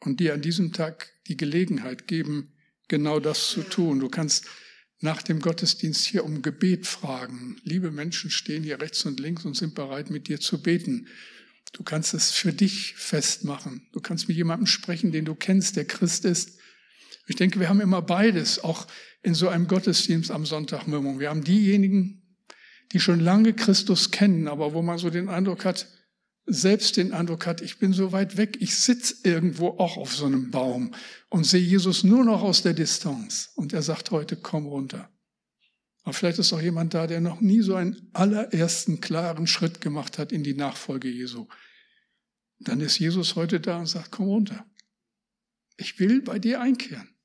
und 0.00 0.20
dir 0.20 0.34
an 0.34 0.42
diesem 0.42 0.72
Tag 0.72 1.12
die 1.26 1.36
Gelegenheit 1.36 2.06
geben, 2.06 2.54
genau 2.88 3.18
das 3.18 3.50
zu 3.50 3.62
tun. 3.62 3.98
Du 3.98 4.08
kannst 4.08 4.46
nach 5.00 5.22
dem 5.22 5.40
Gottesdienst 5.40 6.06
hier 6.06 6.24
um 6.24 6.42
Gebet 6.42 6.86
fragen. 6.86 7.60
Liebe 7.64 7.90
Menschen 7.90 8.30
stehen 8.30 8.62
hier 8.62 8.80
rechts 8.80 9.04
und 9.04 9.20
links 9.20 9.44
und 9.44 9.54
sind 9.54 9.74
bereit, 9.74 10.10
mit 10.10 10.28
dir 10.28 10.40
zu 10.40 10.62
beten. 10.62 11.08
Du 11.72 11.82
kannst 11.82 12.14
es 12.14 12.30
für 12.30 12.52
dich 12.52 12.94
festmachen. 12.94 13.88
Du 13.92 14.00
kannst 14.00 14.28
mit 14.28 14.36
jemandem 14.36 14.66
sprechen, 14.66 15.12
den 15.12 15.24
du 15.24 15.34
kennst, 15.34 15.76
der 15.76 15.84
Christ 15.84 16.24
ist. 16.24 16.55
Ich 17.26 17.36
denke, 17.36 17.60
wir 17.60 17.68
haben 17.68 17.80
immer 17.80 18.02
beides, 18.02 18.62
auch 18.62 18.86
in 19.22 19.34
so 19.34 19.48
einem 19.48 19.66
Gottesdienst 19.66 20.30
am 20.30 20.46
Sonntagmorgen. 20.46 21.18
Wir 21.18 21.30
haben 21.30 21.42
diejenigen, 21.42 22.38
die 22.92 23.00
schon 23.00 23.20
lange 23.20 23.52
Christus 23.52 24.10
kennen, 24.10 24.46
aber 24.48 24.72
wo 24.74 24.82
man 24.82 24.98
so 24.98 25.10
den 25.10 25.28
Eindruck 25.28 25.64
hat, 25.64 25.88
selbst 26.46 26.96
den 26.96 27.12
Eindruck 27.12 27.44
hat, 27.46 27.60
ich 27.60 27.78
bin 27.78 27.92
so 27.92 28.12
weit 28.12 28.36
weg, 28.36 28.58
ich 28.60 28.76
sitze 28.76 29.16
irgendwo 29.24 29.70
auch 29.70 29.96
auf 29.96 30.14
so 30.14 30.26
einem 30.26 30.52
Baum 30.52 30.94
und 31.28 31.44
sehe 31.44 31.60
Jesus 31.60 32.04
nur 32.04 32.24
noch 32.24 32.42
aus 32.42 32.62
der 32.62 32.72
Distanz. 32.72 33.50
Und 33.56 33.72
er 33.72 33.82
sagt 33.82 34.12
heute, 34.12 34.36
komm 34.36 34.66
runter. 34.66 35.10
Aber 36.04 36.12
vielleicht 36.12 36.38
ist 36.38 36.52
auch 36.52 36.60
jemand 36.60 36.94
da, 36.94 37.08
der 37.08 37.20
noch 37.20 37.40
nie 37.40 37.62
so 37.62 37.74
einen 37.74 38.10
allerersten 38.12 39.00
klaren 39.00 39.48
Schritt 39.48 39.80
gemacht 39.80 40.18
hat 40.18 40.30
in 40.30 40.44
die 40.44 40.54
Nachfolge 40.54 41.08
Jesu. 41.08 41.48
Dann 42.60 42.80
ist 42.80 43.00
Jesus 43.00 43.34
heute 43.34 43.58
da 43.58 43.80
und 43.80 43.86
sagt, 43.86 44.12
komm 44.12 44.26
runter. 44.26 44.64
Ich 45.76 45.98
will 45.98 46.22
bei 46.22 46.38
dir 46.38 46.60
einkehren. 46.60 47.15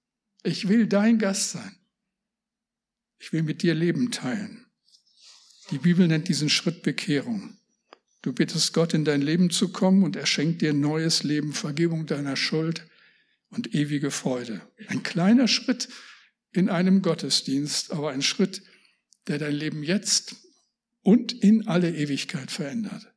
Ich 0.43 0.67
will 0.67 0.87
dein 0.87 1.19
Gast 1.19 1.51
sein. 1.51 1.75
Ich 3.19 3.31
will 3.31 3.43
mit 3.43 3.61
dir 3.61 3.75
Leben 3.75 4.11
teilen. 4.11 4.65
Die 5.69 5.77
Bibel 5.77 6.07
nennt 6.07 6.27
diesen 6.27 6.49
Schritt 6.49 6.81
Bekehrung. 6.81 7.57
Du 8.23 8.33
bittest 8.33 8.73
Gott 8.73 8.93
in 8.93 9.05
dein 9.05 9.21
Leben 9.21 9.49
zu 9.49 9.71
kommen 9.71 10.03
und 10.03 10.15
er 10.15 10.25
schenkt 10.25 10.61
dir 10.61 10.73
neues 10.73 11.23
Leben, 11.23 11.53
Vergebung 11.53 12.05
deiner 12.07 12.35
Schuld 12.35 12.87
und 13.49 13.73
ewige 13.75 14.11
Freude. 14.11 14.61
Ein 14.87 15.03
kleiner 15.03 15.47
Schritt 15.47 15.89
in 16.51 16.69
einem 16.69 17.01
Gottesdienst, 17.01 17.91
aber 17.91 18.11
ein 18.11 18.21
Schritt, 18.21 18.63
der 19.27 19.37
dein 19.37 19.53
Leben 19.53 19.83
jetzt 19.83 20.35
und 21.01 21.31
in 21.31 21.67
alle 21.67 21.95
Ewigkeit 21.95 22.51
verändert. 22.51 23.13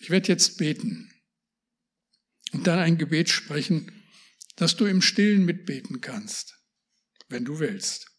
Ich 0.00 0.10
werde 0.10 0.28
jetzt 0.28 0.58
beten 0.58 1.12
und 2.52 2.66
dann 2.66 2.78
ein 2.78 2.98
Gebet 2.98 3.28
sprechen, 3.28 4.01
dass 4.56 4.76
du 4.76 4.86
im 4.86 5.02
Stillen 5.02 5.44
mitbeten 5.44 6.00
kannst, 6.00 6.58
wenn 7.28 7.44
du 7.44 7.58
willst. 7.58 8.10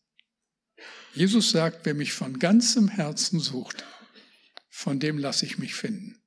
Jesus 1.13 1.51
sagt, 1.51 1.85
wer 1.85 1.93
mich 1.93 2.13
von 2.13 2.39
ganzem 2.39 2.87
Herzen 2.87 3.39
sucht, 3.39 3.85
von 4.69 4.99
dem 4.99 5.17
lasse 5.17 5.45
ich 5.45 5.57
mich 5.57 5.75
finden. 5.75 6.21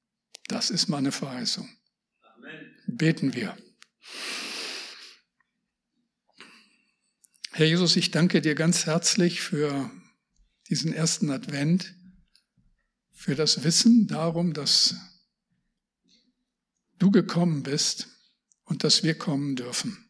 Das 0.49 0.71
ist 0.71 0.89
meine 0.89 1.11
Verheißung. 1.11 1.69
Amen. 2.23 2.77
Beten 2.87 3.35
wir. 3.35 3.57
Herr 7.53 7.67
Jesus, 7.67 7.97
ich 7.97 8.11
danke 8.11 8.41
dir 8.41 8.55
ganz 8.55 8.87
herzlich 8.87 9.41
für 9.41 9.91
diesen 10.69 10.93
ersten 10.93 11.31
Advent, 11.31 11.95
für 13.13 13.35
das 13.35 13.65
Wissen 13.65 14.07
darum, 14.07 14.53
dass 14.53 14.95
du 16.99 17.11
gekommen 17.11 17.63
bist 17.63 18.16
und 18.67 18.85
dass 18.85 19.03
wir 19.03 19.17
kommen 19.17 19.57
dürfen. 19.57 20.07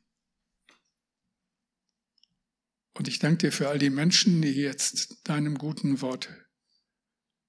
Und 2.95 3.09
ich 3.09 3.19
danke 3.19 3.47
dir 3.47 3.53
für 3.53 3.69
all 3.69 3.79
die 3.79 3.91
Menschen, 3.91 4.43
die 4.43 4.53
jetzt 4.53 5.29
deinem 5.29 5.59
guten 5.59 6.01
Wort 6.01 6.31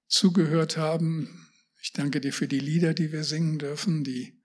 zugehört 0.06 0.76
haben. 0.76 1.48
Ich 1.80 1.92
danke 1.92 2.20
dir 2.20 2.32
für 2.32 2.48
die 2.48 2.60
Lieder, 2.60 2.92
die 2.92 3.12
wir 3.12 3.24
singen 3.24 3.58
dürfen, 3.58 4.04
die 4.04 4.42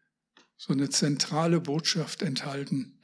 so 0.56 0.72
eine 0.72 0.90
zentrale 0.90 1.60
Botschaft 1.60 2.22
enthalten. 2.22 3.02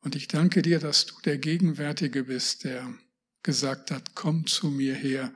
Und 0.00 0.16
ich 0.16 0.28
danke 0.28 0.62
dir, 0.62 0.78
dass 0.78 1.04
du 1.04 1.20
der 1.24 1.36
Gegenwärtige 1.36 2.24
bist, 2.24 2.64
der 2.64 2.94
gesagt 3.42 3.90
hat, 3.90 4.14
komm 4.14 4.46
zu 4.46 4.70
mir 4.70 4.94
her, 4.94 5.34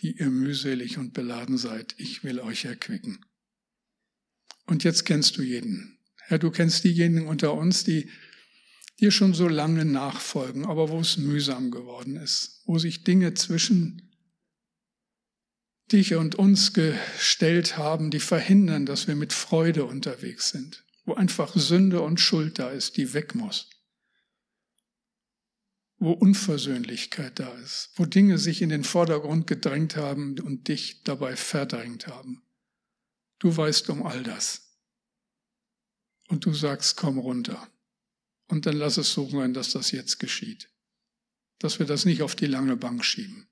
die 0.00 0.18
ihr 0.18 0.30
mühselig 0.30 0.98
und 0.98 1.14
beladen 1.14 1.58
seid, 1.58 1.94
ich 1.98 2.22
will 2.22 2.38
euch 2.38 2.64
erquicken. 2.64 3.24
Und 4.66 4.84
jetzt 4.84 5.04
kennst 5.04 5.36
du 5.36 5.42
jeden. 5.42 5.95
Herr, 6.28 6.40
du 6.40 6.50
kennst 6.50 6.82
diejenigen 6.82 7.28
unter 7.28 7.54
uns, 7.54 7.84
die 7.84 8.10
dir 8.98 9.12
schon 9.12 9.32
so 9.32 9.46
lange 9.46 9.84
nachfolgen, 9.84 10.66
aber 10.66 10.88
wo 10.88 10.98
es 10.98 11.18
mühsam 11.18 11.70
geworden 11.70 12.16
ist, 12.16 12.62
wo 12.66 12.78
sich 12.78 13.04
Dinge 13.04 13.34
zwischen 13.34 14.10
dich 15.92 16.14
und 16.14 16.34
uns 16.34 16.72
gestellt 16.72 17.76
haben, 17.76 18.10
die 18.10 18.18
verhindern, 18.18 18.86
dass 18.86 19.06
wir 19.06 19.14
mit 19.14 19.32
Freude 19.32 19.84
unterwegs 19.84 20.50
sind, 20.50 20.84
wo 21.04 21.14
einfach 21.14 21.54
Sünde 21.54 22.00
und 22.00 22.18
Schuld 22.18 22.58
da 22.58 22.70
ist, 22.70 22.96
die 22.96 23.14
weg 23.14 23.36
muss, 23.36 23.70
wo 25.98 26.10
Unversöhnlichkeit 26.10 27.38
da 27.38 27.52
ist, 27.58 27.90
wo 27.94 28.04
Dinge 28.04 28.38
sich 28.38 28.62
in 28.62 28.70
den 28.70 28.82
Vordergrund 28.82 29.46
gedrängt 29.46 29.94
haben 29.94 30.40
und 30.40 30.66
dich 30.66 31.04
dabei 31.04 31.36
verdrängt 31.36 32.08
haben. 32.08 32.42
Du 33.38 33.56
weißt 33.56 33.90
um 33.90 34.04
all 34.04 34.24
das. 34.24 34.65
Und 36.28 36.44
du 36.44 36.52
sagst, 36.52 36.96
komm 36.96 37.18
runter. 37.18 37.70
Und 38.48 38.66
dann 38.66 38.76
lass 38.76 38.96
es 38.96 39.12
so 39.12 39.28
sein, 39.28 39.54
dass 39.54 39.70
das 39.70 39.90
jetzt 39.90 40.18
geschieht. 40.18 40.70
Dass 41.58 41.78
wir 41.78 41.86
das 41.86 42.04
nicht 42.04 42.22
auf 42.22 42.34
die 42.36 42.46
lange 42.46 42.76
Bank 42.76 43.04
schieben. 43.04 43.48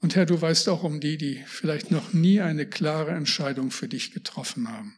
Und 0.00 0.16
Herr, 0.16 0.26
du 0.26 0.40
weißt 0.40 0.68
auch 0.68 0.82
um 0.82 1.00
die, 1.00 1.18
die 1.18 1.44
vielleicht 1.46 1.90
noch 1.90 2.12
nie 2.12 2.40
eine 2.40 2.68
klare 2.68 3.10
Entscheidung 3.10 3.70
für 3.70 3.86
dich 3.86 4.12
getroffen 4.12 4.68
haben. 4.68 4.96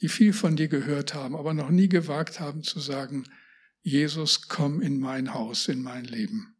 Die 0.00 0.08
viel 0.08 0.32
von 0.32 0.56
dir 0.56 0.68
gehört 0.68 1.14
haben, 1.14 1.36
aber 1.36 1.52
noch 1.52 1.70
nie 1.70 1.88
gewagt 1.88 2.40
haben 2.40 2.62
zu 2.62 2.80
sagen, 2.80 3.28
Jesus, 3.82 4.48
komm 4.48 4.80
in 4.80 5.00
mein 5.00 5.34
Haus, 5.34 5.66
in 5.68 5.82
mein 5.82 6.04
Leben. 6.04 6.56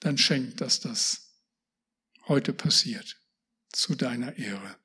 Dann 0.00 0.18
schenkt, 0.18 0.60
dass 0.60 0.80
das 0.80 1.38
heute 2.26 2.52
passiert, 2.52 3.20
zu 3.70 3.94
deiner 3.94 4.36
Ehre. 4.36 4.81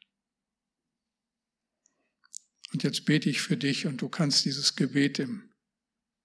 Und 2.73 2.83
jetzt 2.83 3.05
bete 3.05 3.29
ich 3.29 3.41
für 3.41 3.57
dich 3.57 3.85
und 3.85 4.01
du 4.01 4.09
kannst 4.09 4.45
dieses 4.45 4.75
Gebet 4.75 5.19
im 5.19 5.53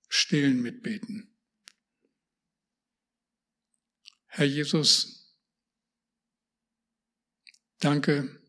Stillen 0.09 0.61
mitbeten. 0.61 1.33
Herr 4.27 4.47
Jesus, 4.47 5.37
danke, 7.79 8.43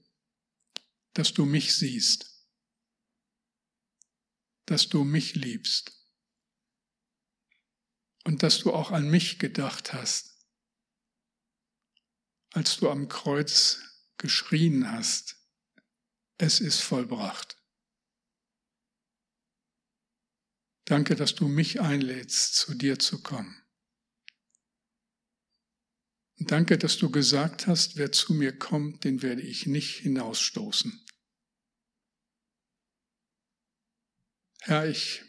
dass 1.14 1.34
du 1.34 1.46
mich 1.46 1.76
siehst, 1.76 2.48
dass 4.66 4.90
du 4.90 5.04
mich 5.04 5.36
liebst 5.36 5.92
und 8.24 8.44
dass 8.44 8.60
du 8.60 8.74
auch 8.74 8.92
an 8.92 9.10
mich 9.10 9.40
gedacht 9.40 9.94
hast, 9.94 10.34
als 12.52 12.78
du 12.78 12.90
am 12.90 13.08
Kreuz 13.08 13.80
geschrien 14.18 14.92
hast, 14.92 15.38
es 16.38 16.60
ist 16.60 16.82
vollbracht. 16.82 17.63
Danke, 20.86 21.16
dass 21.16 21.36
du 21.36 21.48
mich 21.48 21.80
einlädst, 21.80 22.56
zu 22.56 22.74
dir 22.74 23.00
zu 23.00 23.22
kommen. 23.22 23.64
Und 26.40 26.52
danke, 26.52 26.78
dass 26.78 26.98
du 26.98 27.10
gesagt 27.10 27.68
hast, 27.68 27.96
wer 27.96 28.12
zu 28.12 28.34
mir 28.34 28.58
kommt, 28.58 29.04
den 29.04 29.22
werde 29.22 29.42
ich 29.42 29.66
nicht 29.66 30.00
hinausstoßen. 30.00 31.06
Herr, 34.62 34.90
ich 34.90 35.22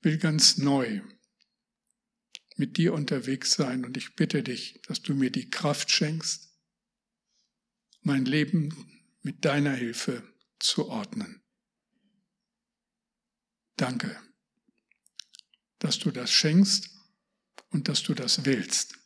will 0.00 0.18
ganz 0.18 0.56
neu 0.56 1.00
mit 2.56 2.76
dir 2.76 2.94
unterwegs 2.94 3.52
sein 3.52 3.84
und 3.84 3.96
ich 3.96 4.14
bitte 4.14 4.42
dich, 4.42 4.80
dass 4.86 5.02
du 5.02 5.14
mir 5.14 5.30
die 5.30 5.50
Kraft 5.50 5.90
schenkst, 5.90 6.56
mein 8.02 8.24
Leben 8.24 9.08
mit 9.22 9.44
deiner 9.44 9.74
Hilfe 9.74 10.22
zu 10.58 10.88
ordnen. 10.88 11.39
Danke, 13.76 14.20
dass 15.78 15.98
du 15.98 16.10
das 16.10 16.30
schenkst 16.30 16.90
und 17.70 17.88
dass 17.88 18.02
du 18.02 18.14
das 18.14 18.44
willst. 18.44 18.98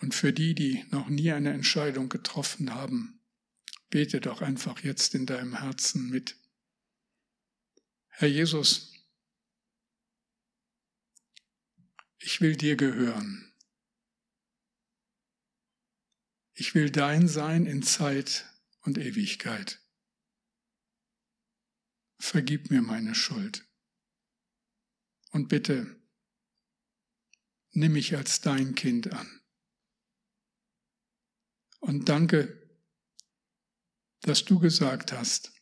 Und 0.00 0.14
für 0.14 0.32
die, 0.32 0.54
die 0.54 0.84
noch 0.90 1.08
nie 1.08 1.32
eine 1.32 1.52
Entscheidung 1.52 2.08
getroffen 2.08 2.74
haben, 2.74 3.24
bete 3.88 4.20
doch 4.20 4.42
einfach 4.42 4.80
jetzt 4.80 5.14
in 5.14 5.26
deinem 5.26 5.58
Herzen 5.58 6.10
mit. 6.10 6.36
Herr 8.08 8.28
Jesus, 8.28 8.92
ich 12.18 12.40
will 12.40 12.56
dir 12.56 12.76
gehören. 12.76 13.54
Ich 16.54 16.74
will 16.74 16.90
dein 16.90 17.28
sein 17.28 17.66
in 17.66 17.82
Zeit 17.82 18.50
und 18.80 18.98
Ewigkeit 18.98 19.85
vergib 22.18 22.70
mir 22.70 22.82
meine 22.82 23.14
Schuld. 23.14 23.66
Und 25.30 25.48
bitte, 25.48 26.00
nimm 27.72 27.92
mich 27.92 28.16
als 28.16 28.40
dein 28.40 28.74
Kind 28.74 29.12
an. 29.12 29.40
Und 31.80 32.08
danke, 32.08 32.66
dass 34.22 34.44
du 34.44 34.58
gesagt 34.58 35.12
hast, 35.12 35.52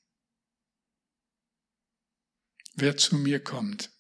wer 2.75 2.97
zu 2.97 3.17
mir 3.17 3.43
kommt, 3.43 3.93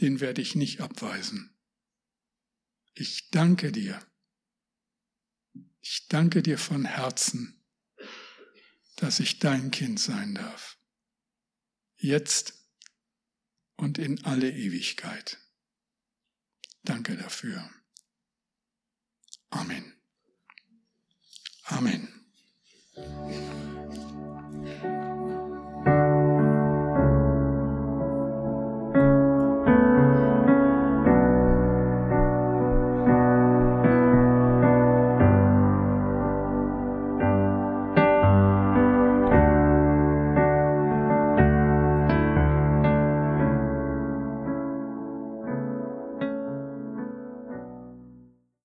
den 0.00 0.20
werde 0.20 0.42
ich 0.42 0.54
nicht 0.54 0.80
abweisen. 0.80 1.48
ich 2.94 3.30
danke 3.30 3.72
dir. 3.72 4.06
Ich 5.80 6.06
danke 6.08 6.42
dir 6.42 6.58
von 6.58 6.84
Herzen, 6.84 7.64
dass 8.96 9.18
ich 9.18 9.38
dein 9.38 9.70
Kind 9.70 9.98
sein 9.98 10.34
darf 10.34 10.78
jetzt 12.02 12.54
und 13.76 13.98
in 13.98 14.24
alle 14.24 14.50
Ewigkeit. 14.50 15.38
Danke 16.82 17.16
dafür. 17.16 17.70
Amen. 19.50 19.94
Amen. 21.64 22.08